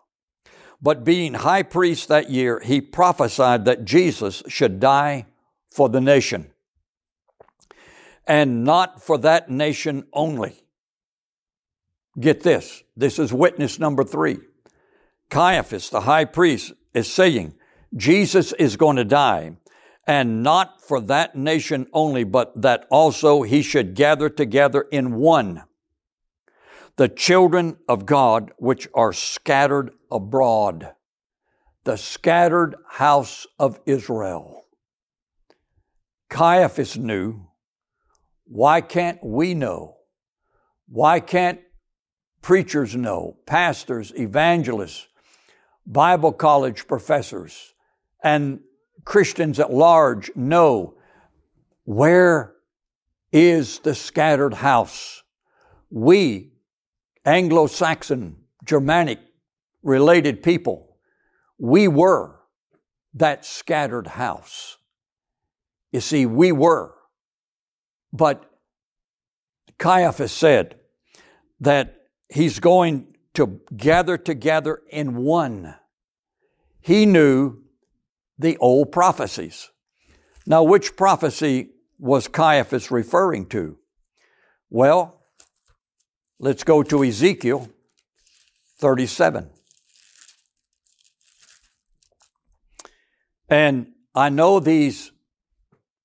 but 0.81 1.03
being 1.03 1.35
high 1.35 1.61
priest 1.61 2.07
that 2.07 2.31
year, 2.31 2.59
he 2.59 2.81
prophesied 2.81 3.65
that 3.65 3.85
Jesus 3.85 4.41
should 4.47 4.79
die 4.79 5.27
for 5.69 5.87
the 5.87 6.01
nation. 6.01 6.51
And 8.25 8.63
not 8.63 9.01
for 9.01 9.19
that 9.19 9.49
nation 9.49 10.07
only. 10.11 10.60
Get 12.19 12.41
this. 12.41 12.83
This 12.95 13.19
is 13.19 13.31
witness 13.31 13.79
number 13.79 14.03
three. 14.03 14.39
Caiaphas, 15.29 15.89
the 15.89 16.01
high 16.01 16.25
priest, 16.25 16.73
is 16.93 17.11
saying 17.11 17.53
Jesus 17.95 18.51
is 18.53 18.75
going 18.75 18.97
to 18.97 19.05
die 19.05 19.55
and 20.05 20.43
not 20.43 20.81
for 20.81 20.99
that 20.99 21.35
nation 21.35 21.87
only, 21.93 22.23
but 22.23 22.61
that 22.61 22.85
also 22.89 23.43
he 23.43 23.61
should 23.61 23.95
gather 23.95 24.29
together 24.29 24.85
in 24.91 25.15
one 25.15 25.63
the 26.97 27.07
children 27.07 27.77
of 27.87 28.05
God 28.05 28.51
which 28.57 28.87
are 28.93 29.13
scattered 29.13 29.91
abroad, 30.11 30.91
the 31.83 31.97
scattered 31.97 32.75
house 32.89 33.47
of 33.57 33.79
Israel. 33.85 34.65
Caiaphas 36.29 36.97
knew. 36.97 37.47
Why 38.45 38.81
can't 38.81 39.17
we 39.23 39.53
know? 39.53 39.97
Why 40.87 41.21
can't 41.21 41.59
preachers 42.41 42.95
know, 42.95 43.37
pastors, 43.45 44.11
evangelists, 44.15 45.07
Bible 45.85 46.31
college 46.31 46.87
professors, 46.87 47.73
and 48.23 48.59
Christians 49.03 49.59
at 49.59 49.71
large 49.73 50.31
know 50.35 50.95
where 51.85 52.53
is 53.31 53.79
the 53.79 53.95
scattered 53.95 54.55
house. 54.55 55.23
We, 55.89 56.53
Anglo 57.25 57.67
Saxon, 57.67 58.37
Germanic 58.63 59.19
related 59.83 60.43
people, 60.43 60.97
we 61.57 61.87
were 61.87 62.39
that 63.13 63.45
scattered 63.45 64.07
house. 64.07 64.77
You 65.91 65.99
see, 65.99 66.25
we 66.25 66.51
were. 66.51 66.93
But 68.13 68.49
Caiaphas 69.77 70.31
said 70.31 70.75
that 71.59 72.00
he's 72.31 72.59
going 72.59 73.13
to 73.33 73.59
gather 73.75 74.17
together 74.17 74.81
in 74.89 75.15
one. 75.15 75.75
He 76.79 77.05
knew 77.05 77.63
the 78.39 78.57
old 78.57 78.91
prophecies. 78.91 79.69
Now, 80.47 80.63
which 80.63 80.95
prophecy 80.95 81.69
was 81.99 82.27
Caiaphas 82.27 82.89
referring 82.89 83.45
to? 83.47 83.77
Well, 84.69 85.21
let's 86.39 86.63
go 86.63 86.81
to 86.83 87.03
Ezekiel 87.03 87.69
37. 88.79 89.49
And 93.49 93.91
I 94.15 94.29
know 94.29 94.59
these 94.59 95.11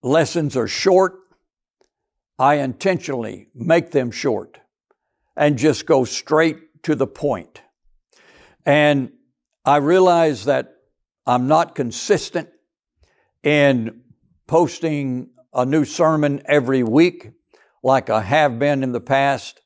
lessons 0.02 0.56
are 0.56 0.68
short. 0.68 1.14
I 2.38 2.56
intentionally 2.56 3.48
make 3.54 3.92
them 3.92 4.10
short 4.10 4.58
and 5.36 5.58
just 5.58 5.86
go 5.86 6.04
straight 6.04 6.82
to 6.84 6.94
the 6.94 7.06
point. 7.06 7.62
And 8.64 9.12
I 9.64 9.76
realize 9.76 10.44
that 10.46 10.74
I'm 11.26 11.46
not 11.48 11.74
consistent 11.74 12.48
in 13.42 14.02
posting 14.46 15.30
a 15.52 15.66
new 15.66 15.84
sermon 15.84 16.42
every 16.46 16.82
week 16.82 17.30
like 17.82 18.10
I 18.10 18.22
have 18.22 18.58
been 18.58 18.82
in 18.82 18.92
the 18.92 19.00
past. 19.00 19.60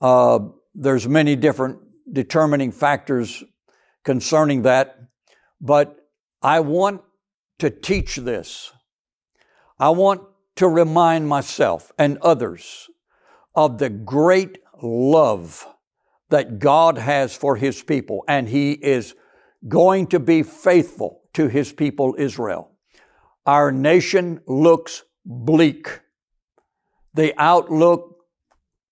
Uh, 0.00 0.38
there's 0.74 1.06
many 1.06 1.36
different 1.36 1.78
determining 2.10 2.72
factors 2.72 3.42
concerning 4.04 4.62
that, 4.62 4.98
but 5.60 6.08
I 6.42 6.60
want 6.60 7.02
to 7.58 7.70
teach 7.70 8.16
this. 8.16 8.72
I 9.78 9.90
want 9.90 10.22
to 10.56 10.68
remind 10.68 11.28
myself 11.28 11.92
and 11.98 12.18
others 12.18 12.88
of 13.54 13.78
the 13.78 13.90
great 13.90 14.58
love 14.82 15.66
that 16.28 16.58
God 16.58 16.98
has 16.98 17.34
for 17.34 17.56
His 17.56 17.82
people, 17.82 18.24
and 18.28 18.48
He 18.48 18.72
is 18.72 19.14
going 19.68 20.08
to 20.08 20.18
be 20.18 20.42
faithful 20.42 21.22
to 21.34 21.48
his 21.48 21.72
people 21.72 22.14
Israel. 22.18 22.70
Our 23.46 23.72
nation 23.72 24.40
looks 24.46 25.04
bleak. 25.24 26.00
The 27.14 27.34
outlook 27.40 28.24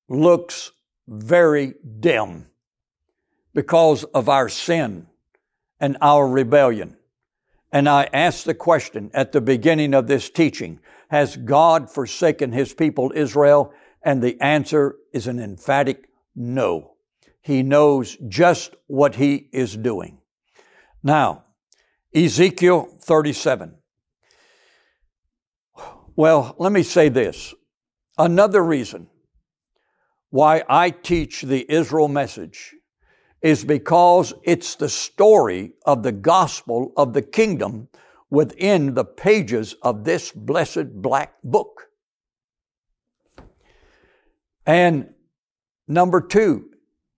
looks 0.09 0.73
very 1.09 1.75
dim 2.01 2.47
because 3.55 4.05
of 4.05 4.29
our 4.29 4.49
sin 4.49 5.07
and 5.81 5.97
our 6.01 6.29
rebellion. 6.29 6.97
And 7.73 7.89
I 7.89 8.09
asked 8.13 8.45
the 8.45 8.55
question 8.55 9.11
at 9.15 9.33
the 9.33 9.41
beginning 9.41 9.95
of 9.95 10.09
this 10.09 10.29
teaching, 10.29 10.81
has 11.09 11.37
God 11.37 11.91
forsaken 11.91 12.53
his 12.53 12.75
people 12.75 13.13
Israel? 13.15 13.73
And 14.03 14.23
the 14.23 14.41
answer 14.41 14.97
is 15.13 15.27
an 15.27 15.39
emphatic 15.39 16.09
no. 16.35 16.95
He 17.43 17.63
knows 17.63 18.17
just 18.29 18.75
what 18.87 19.17
he 19.17 19.49
is 19.53 19.77
doing. 19.77 20.21
Now, 21.03 21.45
Ezekiel 22.15 22.89
37. 23.01 23.77
Well, 26.17 26.55
let 26.59 26.73
me 26.73 26.83
say 26.83 27.09
this. 27.09 27.55
Another 28.19 28.63
reason 28.63 29.09
why 30.31 30.63
I 30.69 30.91
teach 30.91 31.43
the 31.43 31.65
Israel 31.71 32.09
message 32.09 32.75
is 33.43 33.65
because 33.65 34.35
it's 34.45 34.75
the 34.75 34.89
story 34.89 35.73
of 35.87 36.03
the 36.03 36.13
gospel 36.13 36.93
of 36.97 37.15
the 37.15 37.23
kingdom 37.23 37.89
within 38.29 38.95
the 38.95 39.05
pages 39.05 39.75
of 39.83 40.05
this 40.05 40.31
blessed 40.31 41.01
black 41.01 41.35
book. 41.43 41.90
And 44.67 45.15
number 45.89 46.21
two, 46.21 46.71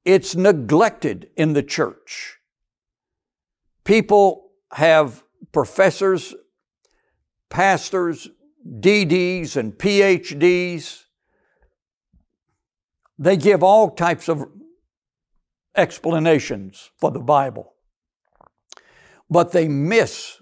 it's 0.04 0.34
neglected 0.34 1.30
in 1.36 1.52
the 1.52 1.62
church. 1.62 2.38
People 3.84 4.50
have 4.72 5.22
professors, 5.52 6.34
pastors, 7.50 8.28
DDs, 8.66 9.56
and 9.56 9.72
PhDs. 9.74 11.04
They 13.18 13.36
give 13.36 13.62
all 13.62 13.90
types 13.90 14.28
of 14.28 14.44
explanations 15.76 16.90
for 16.98 17.10
the 17.10 17.20
Bible, 17.20 17.74
but 19.28 19.52
they 19.52 19.68
miss 19.68 20.40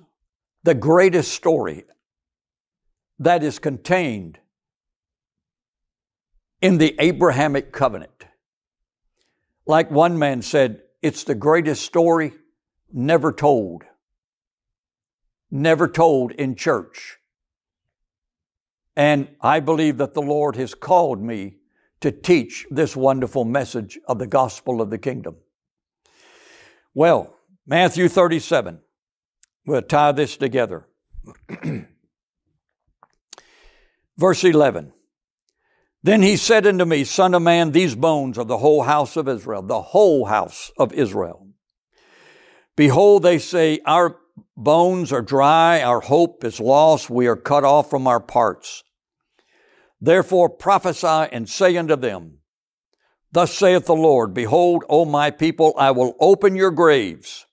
the 0.62 0.74
greatest 0.74 1.32
story 1.32 1.84
that 3.18 3.42
is 3.42 3.58
contained 3.58 4.38
in 6.60 6.78
the 6.78 6.94
Abrahamic 6.98 7.72
covenant. 7.72 8.26
Like 9.66 9.90
one 9.90 10.18
man 10.18 10.42
said, 10.42 10.82
it's 11.02 11.24
the 11.24 11.34
greatest 11.34 11.82
story 11.82 12.32
never 12.92 13.32
told. 13.32 13.84
Never 15.50 15.88
told 15.88 16.32
in 16.32 16.54
church. 16.54 17.18
And 18.96 19.28
I 19.40 19.60
believe 19.60 19.96
that 19.98 20.14
the 20.14 20.22
Lord 20.22 20.56
has 20.56 20.74
called 20.74 21.22
me 21.22 21.56
to 22.00 22.10
teach 22.10 22.66
this 22.70 22.96
wonderful 22.96 23.44
message 23.44 23.98
of 24.06 24.18
the 24.18 24.26
gospel 24.26 24.80
of 24.80 24.90
the 24.90 24.98
kingdom. 24.98 25.36
Well, 26.94 27.36
Matthew 27.66 28.08
37. 28.08 28.80
We'll 29.66 29.82
tie 29.82 30.12
this 30.12 30.36
together. 30.36 30.86
Verse 34.16 34.44
11. 34.44 34.92
Then 36.02 36.22
he 36.22 36.36
said 36.36 36.66
unto 36.66 36.84
me, 36.84 37.04
Son 37.04 37.34
of 37.34 37.42
man, 37.42 37.72
these 37.72 37.94
bones 37.94 38.38
are 38.38 38.44
the 38.44 38.58
whole 38.58 38.82
house 38.84 39.16
of 39.16 39.28
Israel, 39.28 39.62
the 39.62 39.82
whole 39.82 40.26
house 40.26 40.72
of 40.78 40.92
Israel. 40.94 41.46
Behold, 42.76 43.22
they 43.22 43.38
say, 43.38 43.80
Our 43.84 44.16
bones 44.56 45.12
are 45.12 45.20
dry, 45.20 45.82
our 45.82 46.00
hope 46.00 46.44
is 46.44 46.58
lost, 46.58 47.10
we 47.10 47.26
are 47.26 47.36
cut 47.36 47.64
off 47.64 47.90
from 47.90 48.06
our 48.06 48.20
parts. 48.20 48.82
Therefore 50.00 50.48
prophesy 50.48 51.28
and 51.32 51.48
say 51.48 51.76
unto 51.76 51.96
them, 51.96 52.38
Thus 53.32 53.54
saith 53.54 53.84
the 53.84 53.94
Lord, 53.94 54.32
Behold, 54.32 54.84
O 54.88 55.04
my 55.04 55.30
people, 55.30 55.74
I 55.76 55.90
will 55.90 56.16
open 56.18 56.56
your 56.56 56.70
graves 56.70 57.46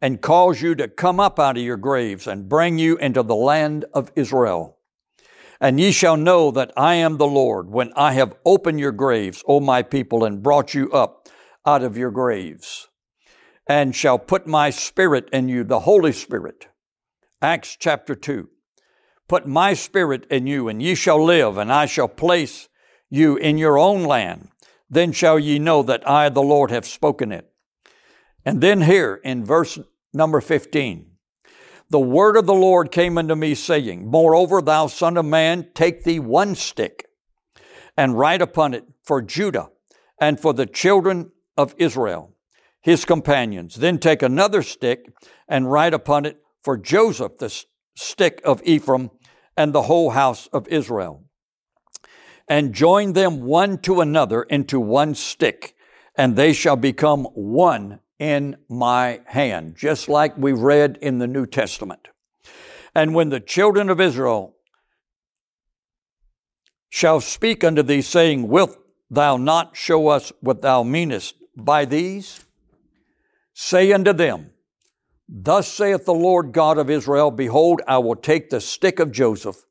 and 0.00 0.20
cause 0.20 0.60
you 0.60 0.74
to 0.74 0.88
come 0.88 1.20
up 1.20 1.38
out 1.38 1.56
of 1.56 1.62
your 1.62 1.76
graves 1.76 2.26
and 2.26 2.48
bring 2.48 2.78
you 2.78 2.96
into 2.98 3.22
the 3.22 3.36
land 3.36 3.84
of 3.94 4.10
Israel. 4.16 4.75
And 5.60 5.80
ye 5.80 5.90
shall 5.90 6.16
know 6.16 6.50
that 6.50 6.72
I 6.76 6.94
am 6.94 7.16
the 7.16 7.26
Lord 7.26 7.70
when 7.70 7.92
I 7.96 8.12
have 8.12 8.34
opened 8.44 8.78
your 8.78 8.92
graves, 8.92 9.42
O 9.46 9.60
my 9.60 9.82
people, 9.82 10.24
and 10.24 10.42
brought 10.42 10.74
you 10.74 10.90
up 10.92 11.28
out 11.64 11.82
of 11.82 11.96
your 11.96 12.10
graves, 12.10 12.88
and 13.66 13.94
shall 13.94 14.18
put 14.18 14.46
my 14.46 14.70
spirit 14.70 15.28
in 15.32 15.48
you, 15.48 15.64
the 15.64 15.80
Holy 15.80 16.12
Spirit. 16.12 16.68
Acts 17.42 17.76
chapter 17.78 18.14
2. 18.14 18.48
Put 19.28 19.46
my 19.46 19.74
spirit 19.74 20.26
in 20.30 20.46
you, 20.46 20.68
and 20.68 20.82
ye 20.82 20.94
shall 20.94 21.22
live, 21.22 21.56
and 21.56 21.72
I 21.72 21.86
shall 21.86 22.08
place 22.08 22.68
you 23.10 23.36
in 23.36 23.58
your 23.58 23.78
own 23.78 24.04
land. 24.04 24.48
Then 24.88 25.10
shall 25.10 25.38
ye 25.38 25.58
know 25.58 25.82
that 25.82 26.08
I, 26.08 26.28
the 26.28 26.42
Lord, 26.42 26.70
have 26.70 26.86
spoken 26.86 27.32
it. 27.32 27.50
And 28.44 28.60
then 28.60 28.82
here 28.82 29.20
in 29.24 29.44
verse 29.44 29.78
number 30.12 30.40
15, 30.40 31.15
the 31.88 32.00
word 32.00 32.36
of 32.36 32.46
the 32.46 32.54
Lord 32.54 32.90
came 32.90 33.16
unto 33.16 33.34
me, 33.34 33.54
saying, 33.54 34.10
Moreover, 34.10 34.60
thou 34.60 34.86
son 34.88 35.16
of 35.16 35.24
man, 35.24 35.68
take 35.74 36.04
thee 36.04 36.18
one 36.18 36.54
stick 36.54 37.06
and 37.96 38.18
write 38.18 38.42
upon 38.42 38.74
it 38.74 38.84
for 39.02 39.22
Judah 39.22 39.70
and 40.20 40.38
for 40.38 40.52
the 40.52 40.66
children 40.66 41.30
of 41.56 41.74
Israel, 41.78 42.34
his 42.80 43.04
companions. 43.04 43.76
Then 43.76 43.98
take 43.98 44.22
another 44.22 44.62
stick 44.62 45.06
and 45.48 45.70
write 45.70 45.94
upon 45.94 46.26
it 46.26 46.38
for 46.62 46.76
Joseph, 46.76 47.38
the 47.38 47.64
stick 47.94 48.40
of 48.44 48.62
Ephraim, 48.64 49.10
and 49.56 49.72
the 49.72 49.82
whole 49.82 50.10
house 50.10 50.48
of 50.48 50.68
Israel. 50.68 51.24
And 52.48 52.74
join 52.74 53.14
them 53.14 53.42
one 53.42 53.78
to 53.78 54.00
another 54.00 54.42
into 54.42 54.78
one 54.78 55.14
stick, 55.14 55.74
and 56.16 56.36
they 56.36 56.52
shall 56.52 56.76
become 56.76 57.24
one 57.34 58.00
in 58.18 58.56
my 58.68 59.20
hand, 59.26 59.76
just 59.76 60.08
like 60.08 60.36
we 60.36 60.52
read 60.52 60.98
in 61.02 61.18
the 61.18 61.26
New 61.26 61.46
Testament. 61.46 62.08
And 62.94 63.14
when 63.14 63.28
the 63.28 63.40
children 63.40 63.90
of 63.90 64.00
Israel 64.00 64.56
shall 66.88 67.20
speak 67.20 67.62
unto 67.62 67.82
thee, 67.82 68.00
saying, 68.00 68.48
Wilt 68.48 68.76
thou 69.10 69.36
not 69.36 69.76
show 69.76 70.08
us 70.08 70.32
what 70.40 70.62
thou 70.62 70.82
meanest 70.82 71.34
by 71.56 71.84
these? 71.84 72.44
Say 73.52 73.92
unto 73.92 74.12
them, 74.12 74.50
Thus 75.28 75.70
saith 75.70 76.04
the 76.04 76.14
Lord 76.14 76.52
God 76.52 76.78
of 76.78 76.88
Israel, 76.88 77.30
Behold, 77.30 77.82
I 77.86 77.98
will 77.98 78.16
take 78.16 78.48
the 78.48 78.60
stick 78.60 78.98
of 78.98 79.12
Joseph, 79.12 79.64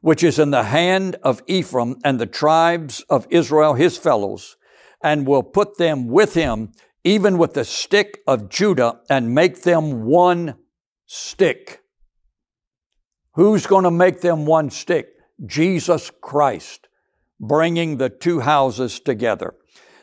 which 0.00 0.22
is 0.22 0.38
in 0.38 0.50
the 0.50 0.64
hand 0.64 1.16
of 1.22 1.42
Ephraim 1.46 1.96
and 2.04 2.18
the 2.18 2.26
tribes 2.26 3.00
of 3.10 3.26
Israel, 3.28 3.74
his 3.74 3.98
fellows, 3.98 4.56
and 5.02 5.26
will 5.26 5.42
put 5.42 5.76
them 5.78 6.06
with 6.06 6.34
him 6.34 6.72
even 7.04 7.36
with 7.36 7.52
the 7.52 7.64
stick 7.64 8.22
of 8.26 8.48
Judah, 8.48 9.00
and 9.10 9.34
make 9.34 9.62
them 9.62 10.04
one 10.04 10.56
stick. 11.06 11.82
Who's 13.34 13.66
going 13.66 13.84
to 13.84 13.90
make 13.90 14.22
them 14.22 14.46
one 14.46 14.70
stick? 14.70 15.08
Jesus 15.44 16.10
Christ, 16.22 16.88
bringing 17.38 17.98
the 17.98 18.08
two 18.08 18.40
houses 18.40 19.00
together. 19.00 19.54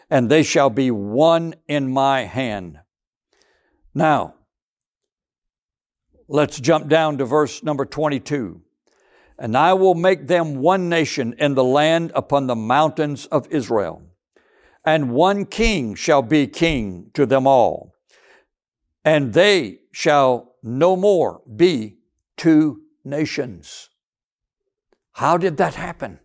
And 0.09 0.29
they 0.29 0.43
shall 0.43 0.69
be 0.69 0.91
one 0.91 1.55
in 1.67 1.91
my 1.91 2.25
hand. 2.25 2.79
Now, 3.95 4.35
let's 6.27 6.59
jump 6.59 6.87
down 6.87 7.17
to 7.17 7.25
verse 7.25 7.63
number 7.63 7.85
22. 7.85 8.61
And 9.39 9.57
I 9.57 9.73
will 9.73 9.95
make 9.95 10.27
them 10.27 10.57
one 10.57 10.87
nation 10.87 11.33
in 11.39 11.55
the 11.55 11.63
land 11.63 12.11
upon 12.13 12.45
the 12.45 12.55
mountains 12.55 13.25
of 13.25 13.47
Israel 13.49 14.03
and 14.83 15.11
one 15.11 15.45
king 15.45 15.95
shall 15.95 16.21
be 16.21 16.47
king 16.47 17.11
to 17.13 17.25
them 17.25 17.45
all. 17.45 17.93
And 19.05 19.33
they 19.33 19.79
shall 19.91 20.55
no 20.63 20.95
more 20.95 21.41
be 21.55 21.97
two 22.37 22.81
nations. 23.03 23.89
How 25.13 25.37
did 25.37 25.57
that 25.57 25.75
happen? 25.75 26.19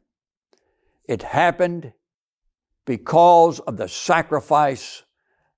It 1.09 1.23
happened 1.23 1.93
because 2.85 3.61
of 3.61 3.77
the 3.77 3.89
sacrifice 3.89 5.03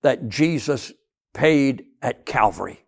that 0.02 0.28
Jesus 0.28 0.92
paid 1.34 1.84
at 2.02 2.26
Calvary. 2.26 2.86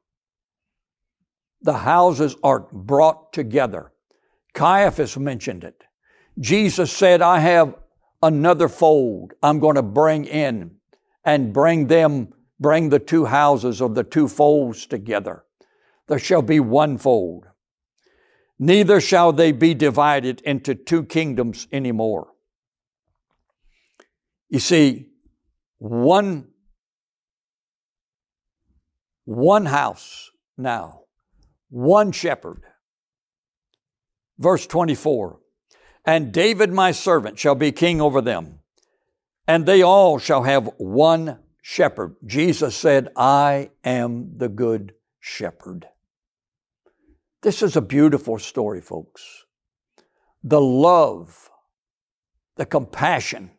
The 1.62 1.78
houses 1.78 2.36
are 2.42 2.60
brought 2.72 3.32
together. 3.32 3.92
Caiaphas 4.54 5.16
mentioned 5.16 5.62
it. 5.62 5.84
Jesus 6.38 6.90
said, 6.90 7.20
I 7.20 7.40
have 7.40 7.74
another 8.22 8.68
fold 8.68 9.32
I'm 9.42 9.58
going 9.58 9.76
to 9.76 9.82
bring 9.82 10.24
in 10.24 10.76
and 11.24 11.52
bring 11.52 11.86
them, 11.86 12.32
bring 12.58 12.88
the 12.88 12.98
two 12.98 13.26
houses 13.26 13.80
of 13.80 13.94
the 13.94 14.04
two 14.04 14.28
folds 14.28 14.86
together. 14.86 15.44
There 16.08 16.18
shall 16.18 16.42
be 16.42 16.60
one 16.60 16.98
fold. 16.98 17.46
Neither 18.58 19.00
shall 19.00 19.32
they 19.32 19.52
be 19.52 19.74
divided 19.74 20.40
into 20.42 20.74
two 20.74 21.04
kingdoms 21.04 21.66
anymore. 21.72 22.28
You 24.48 24.58
see, 24.58 25.06
one, 25.78 26.48
one 29.24 29.66
house 29.66 30.30
now, 30.58 31.02
one 31.70 32.12
shepherd. 32.12 32.64
Verse 34.38 34.66
24 34.66 35.38
and 36.04 36.32
David 36.32 36.72
my 36.72 36.92
servant 36.92 37.38
shall 37.38 37.54
be 37.54 37.72
king 37.72 38.00
over 38.00 38.20
them, 38.20 38.60
and 39.46 39.66
they 39.66 39.82
all 39.82 40.18
shall 40.18 40.44
have 40.44 40.70
one 40.78 41.38
shepherd. 41.62 42.16
Jesus 42.24 42.76
said, 42.76 43.08
I 43.16 43.70
am 43.84 44.38
the 44.38 44.48
good 44.48 44.94
shepherd. 45.18 45.88
This 47.42 47.62
is 47.62 47.76
a 47.76 47.82
beautiful 47.82 48.38
story, 48.38 48.80
folks. 48.80 49.44
The 50.42 50.60
love, 50.60 51.50
the 52.56 52.66
compassion, 52.66 53.50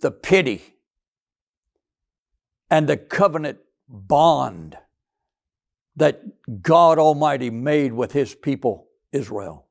the 0.00 0.10
pity, 0.10 0.62
and 2.70 2.88
the 2.88 2.96
covenant 2.96 3.58
bond 3.88 4.76
that 5.96 6.22
God 6.62 6.98
Almighty 6.98 7.50
made 7.50 7.92
with 7.92 8.12
His 8.12 8.34
people, 8.34 8.88
Israel 9.12 9.65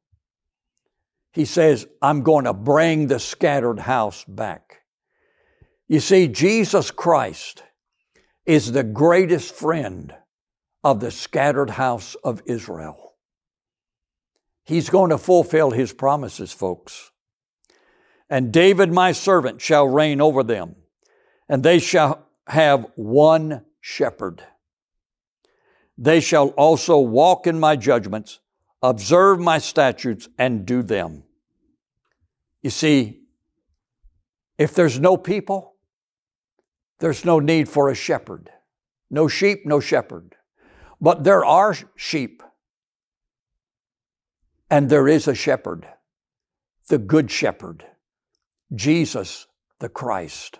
he 1.35 1.43
says, 1.43 1.85
I'm 2.01 2.23
going 2.23 2.45
to 2.45 2.53
bring 2.53 3.07
the 3.07 3.19
scattered 3.19 3.79
house 3.79 4.23
back. 4.23 4.83
You 5.85 5.99
see, 5.99 6.29
Jesus 6.29 6.91
Christ 6.91 7.61
is 8.45 8.71
the 8.71 8.85
greatest 8.85 9.53
friend 9.53 10.15
of 10.81 11.01
the 11.01 11.11
scattered 11.11 11.71
house 11.71 12.15
of 12.23 12.41
Israel. 12.45 13.15
He's 14.63 14.89
going 14.89 15.09
to 15.09 15.17
fulfill 15.17 15.71
his 15.71 15.91
promises, 15.91 16.53
folks. 16.53 17.11
And 18.29 18.53
David, 18.53 18.93
my 18.93 19.11
servant, 19.11 19.61
shall 19.61 19.89
reign 19.89 20.21
over 20.21 20.41
them, 20.41 20.77
and 21.49 21.63
they 21.63 21.79
shall 21.79 22.29
have 22.47 22.87
one 22.95 23.65
shepherd. 23.81 24.41
They 25.97 26.21
shall 26.21 26.47
also 26.51 26.97
walk 26.97 27.45
in 27.45 27.59
my 27.59 27.75
judgments, 27.75 28.39
observe 28.81 29.41
my 29.41 29.57
statutes, 29.57 30.29
and 30.37 30.65
do 30.65 30.81
them. 30.81 31.23
You 32.65 32.71
see, 32.71 33.19
if 34.57 34.73
there's 34.73 34.99
no 34.99 35.17
people, 35.17 35.75
there's 36.97 37.23
no 37.23 37.37
need 37.37 37.69
for 37.69 37.91
a 37.91 37.93
shepherd. 37.93 38.49
No 39.11 39.27
sheep, 39.27 39.67
no 39.67 39.79
shepherd. 39.79 40.35
But 40.99 41.23
there 41.23 41.45
are 41.45 41.75
sheep, 41.95 42.41
and 44.67 44.89
there 44.89 45.07
is 45.07 45.27
a 45.27 45.35
shepherd, 45.35 45.87
the 46.87 46.97
good 46.97 47.29
shepherd, 47.29 47.85
Jesus 48.73 49.45
the 49.77 49.87
Christ. 49.87 50.57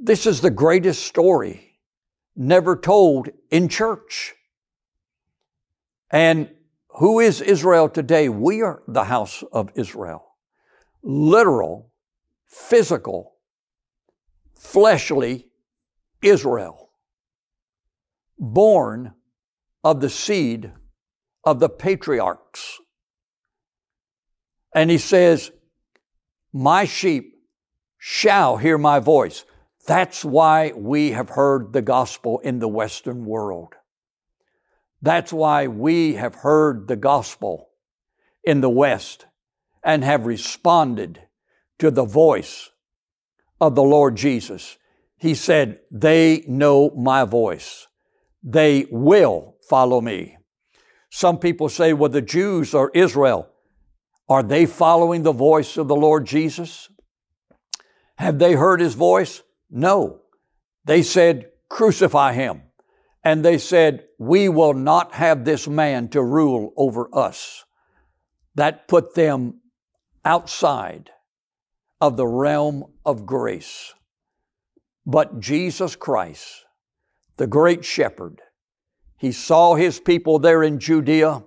This 0.00 0.26
is 0.26 0.40
the 0.40 0.50
greatest 0.50 1.04
story 1.04 1.78
never 2.34 2.74
told 2.74 3.28
in 3.52 3.68
church. 3.68 4.34
And 6.10 6.50
who 6.98 7.20
is 7.20 7.40
Israel 7.40 7.88
today? 7.88 8.28
We 8.28 8.62
are 8.62 8.82
the 8.88 9.04
house 9.04 9.44
of 9.52 9.70
Israel. 9.76 10.26
Literal, 11.02 11.90
physical, 12.46 13.36
fleshly 14.54 15.48
Israel. 16.22 16.90
Born 18.38 19.14
of 19.82 20.00
the 20.00 20.10
seed 20.10 20.72
of 21.44 21.60
the 21.60 21.68
patriarchs. 21.68 22.80
And 24.74 24.90
he 24.90 24.98
says, 24.98 25.50
My 26.52 26.84
sheep 26.84 27.34
shall 27.98 28.58
hear 28.58 28.78
my 28.78 28.98
voice. 29.00 29.44
That's 29.86 30.24
why 30.24 30.72
we 30.76 31.12
have 31.12 31.30
heard 31.30 31.72
the 31.72 31.82
gospel 31.82 32.38
in 32.40 32.58
the 32.58 32.68
Western 32.68 33.24
world. 33.24 33.74
That's 35.02 35.32
why 35.32 35.66
we 35.66 36.14
have 36.14 36.36
heard 36.36 36.86
the 36.86 36.96
gospel 36.96 37.70
in 38.44 38.60
the 38.60 38.70
West 38.70 39.26
and 39.82 40.04
have 40.04 40.26
responded 40.26 41.22
to 41.78 41.90
the 41.90 42.04
voice 42.04 42.70
of 43.60 43.74
the 43.74 43.82
Lord 43.82 44.16
Jesus. 44.16 44.78
He 45.16 45.34
said, 45.34 45.80
They 45.90 46.44
know 46.46 46.90
my 46.90 47.24
voice. 47.24 47.86
They 48.42 48.86
will 48.90 49.56
follow 49.68 50.00
me. 50.00 50.36
Some 51.10 51.38
people 51.38 51.68
say, 51.68 51.92
well, 51.92 52.08
the 52.08 52.22
Jews 52.22 52.72
or 52.72 52.90
Israel. 52.94 53.48
Are 54.28 54.44
they 54.44 54.64
following 54.64 55.24
the 55.24 55.32
voice 55.32 55.76
of 55.76 55.88
the 55.88 55.96
Lord 55.96 56.24
Jesus? 56.24 56.88
Have 58.16 58.38
they 58.38 58.52
heard 58.52 58.80
his 58.80 58.94
voice? 58.94 59.42
No. 59.68 60.20
They 60.84 61.02
said, 61.02 61.50
crucify 61.68 62.32
him. 62.34 62.62
And 63.24 63.44
they 63.44 63.58
said, 63.58 64.04
we 64.18 64.48
will 64.48 64.72
not 64.72 65.14
have 65.14 65.44
this 65.44 65.66
man 65.66 66.08
to 66.10 66.22
rule 66.22 66.72
over 66.76 67.08
us. 67.12 67.64
That 68.54 68.88
put 68.88 69.14
them 69.14 69.59
outside 70.24 71.10
of 72.00 72.16
the 72.16 72.26
realm 72.26 72.84
of 73.04 73.26
grace. 73.26 73.94
But 75.06 75.40
Jesus 75.40 75.96
Christ, 75.96 76.66
the 77.36 77.46
great 77.46 77.84
shepherd, 77.84 78.40
he 79.18 79.32
saw 79.32 79.74
his 79.74 80.00
people 80.00 80.38
there 80.38 80.62
in 80.62 80.78
Judea 80.78 81.42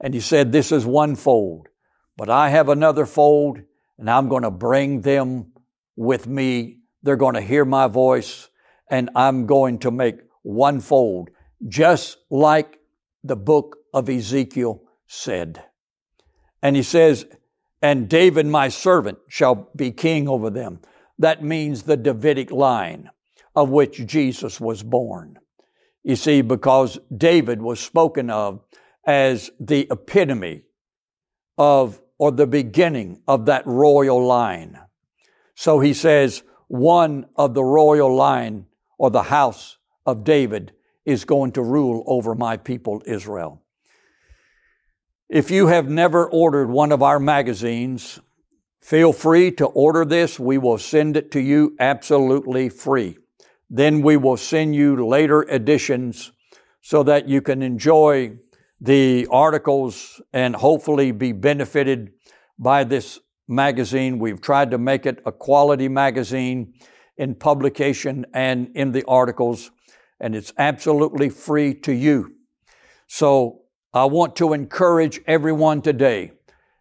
and 0.00 0.14
he 0.14 0.20
said, 0.20 0.52
This 0.52 0.70
is 0.70 0.86
one 0.86 1.16
fold, 1.16 1.68
but 2.16 2.30
I 2.30 2.50
have 2.50 2.68
another 2.68 3.06
fold 3.06 3.60
and 3.98 4.08
I'm 4.08 4.28
going 4.28 4.44
to 4.44 4.50
bring 4.50 5.00
them 5.00 5.52
with 5.96 6.26
me. 6.26 6.78
They're 7.02 7.16
going 7.16 7.34
to 7.34 7.40
hear 7.40 7.64
my 7.64 7.88
voice 7.88 8.48
and 8.88 9.10
I'm 9.14 9.46
going 9.46 9.80
to 9.80 9.90
make 9.90 10.20
one 10.42 10.80
fold, 10.80 11.30
just 11.66 12.18
like 12.30 12.78
the 13.24 13.36
book 13.36 13.78
of 13.92 14.08
Ezekiel 14.08 14.82
said. 15.06 15.64
And 16.62 16.76
he 16.76 16.82
says, 16.82 17.26
and 17.80 18.08
David, 18.08 18.46
my 18.46 18.68
servant, 18.68 19.18
shall 19.28 19.70
be 19.76 19.90
king 19.90 20.28
over 20.28 20.50
them. 20.50 20.80
That 21.18 21.42
means 21.42 21.82
the 21.82 21.96
Davidic 21.96 22.50
line 22.50 23.10
of 23.54 23.70
which 23.70 24.06
Jesus 24.06 24.60
was 24.60 24.82
born. 24.82 25.38
You 26.02 26.16
see, 26.16 26.42
because 26.42 26.98
David 27.16 27.60
was 27.60 27.80
spoken 27.80 28.30
of 28.30 28.60
as 29.06 29.50
the 29.58 29.86
epitome 29.90 30.62
of, 31.56 32.00
or 32.18 32.30
the 32.30 32.46
beginning 32.46 33.22
of 33.26 33.46
that 33.46 33.66
royal 33.66 34.24
line. 34.24 34.78
So 35.54 35.80
he 35.80 35.92
says, 35.92 36.42
one 36.68 37.26
of 37.36 37.54
the 37.54 37.64
royal 37.64 38.14
line 38.14 38.66
or 38.98 39.10
the 39.10 39.24
house 39.24 39.78
of 40.06 40.24
David 40.24 40.72
is 41.04 41.24
going 41.24 41.52
to 41.52 41.62
rule 41.62 42.04
over 42.06 42.34
my 42.34 42.56
people 42.56 43.02
Israel. 43.06 43.62
If 45.28 45.50
you 45.50 45.66
have 45.66 45.90
never 45.90 46.26
ordered 46.26 46.70
one 46.70 46.90
of 46.90 47.02
our 47.02 47.20
magazines, 47.20 48.18
feel 48.80 49.12
free 49.12 49.50
to 49.56 49.66
order 49.66 50.06
this. 50.06 50.40
We 50.40 50.56
will 50.56 50.78
send 50.78 51.18
it 51.18 51.30
to 51.32 51.40
you 51.40 51.76
absolutely 51.78 52.70
free. 52.70 53.18
Then 53.68 54.00
we 54.00 54.16
will 54.16 54.38
send 54.38 54.74
you 54.74 55.06
later 55.06 55.42
editions 55.42 56.32
so 56.80 57.02
that 57.02 57.28
you 57.28 57.42
can 57.42 57.60
enjoy 57.60 58.38
the 58.80 59.26
articles 59.30 60.18
and 60.32 60.56
hopefully 60.56 61.12
be 61.12 61.32
benefited 61.32 62.10
by 62.58 62.84
this 62.84 63.20
magazine. 63.46 64.18
We've 64.18 64.40
tried 64.40 64.70
to 64.70 64.78
make 64.78 65.04
it 65.04 65.20
a 65.26 65.32
quality 65.32 65.88
magazine 65.88 66.72
in 67.18 67.34
publication 67.34 68.24
and 68.32 68.70
in 68.74 68.92
the 68.92 69.04
articles, 69.06 69.72
and 70.18 70.34
it's 70.34 70.54
absolutely 70.56 71.28
free 71.28 71.74
to 71.80 71.92
you. 71.92 72.34
So 73.08 73.64
I 73.94 74.04
want 74.04 74.36
to 74.36 74.52
encourage 74.52 75.20
everyone 75.26 75.80
today. 75.80 76.32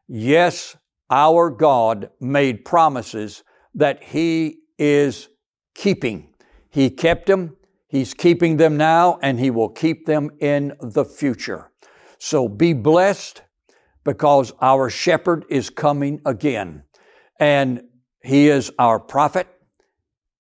Yes, 0.10 0.76
our 1.10 1.50
God 1.50 2.10
made 2.20 2.66
promises 2.66 3.44
that 3.76 4.04
He 4.04 4.60
is 4.78 5.30
keeping. 5.74 6.34
He 6.70 6.90
kept 6.90 7.28
them, 7.28 7.56
He's 7.88 8.14
keeping 8.14 8.58
them 8.58 8.76
now, 8.76 9.20
and 9.22 9.40
He 9.40 9.50
will 9.50 9.70
keep 9.70 10.06
them 10.06 10.32
in 10.42 10.74
the 10.82 11.06
future. 11.06 11.72
So 12.18 12.50
be 12.50 12.74
blessed 12.74 13.42
because 14.04 14.52
our 14.62 14.90
shepherd 14.90 15.46
is 15.50 15.70
coming 15.70 16.22
again. 16.26 16.84
And 17.40 17.84
He 18.22 18.50
is 18.50 18.70
our 18.78 19.00
prophet, 19.00 19.48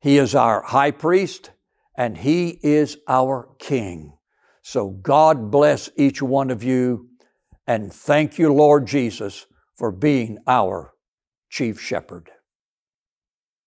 He 0.01 0.17
is 0.17 0.35
our 0.35 0.63
high 0.63 0.91
priest, 0.91 1.51
and 1.95 2.17
He 2.17 2.59
is 2.61 2.97
our 3.07 3.47
king. 3.57 4.16
So 4.69 4.89
God 4.89 5.49
bless 5.49 5.89
each 5.95 6.21
one 6.21 6.51
of 6.51 6.61
you, 6.61 7.07
and 7.65 7.89
thank 7.93 8.37
you, 8.37 8.51
Lord 8.51 8.85
Jesus, 8.85 9.45
for 9.77 9.93
being 9.93 10.39
our 10.45 10.91
chief 11.49 11.79
shepherd. 11.79 12.29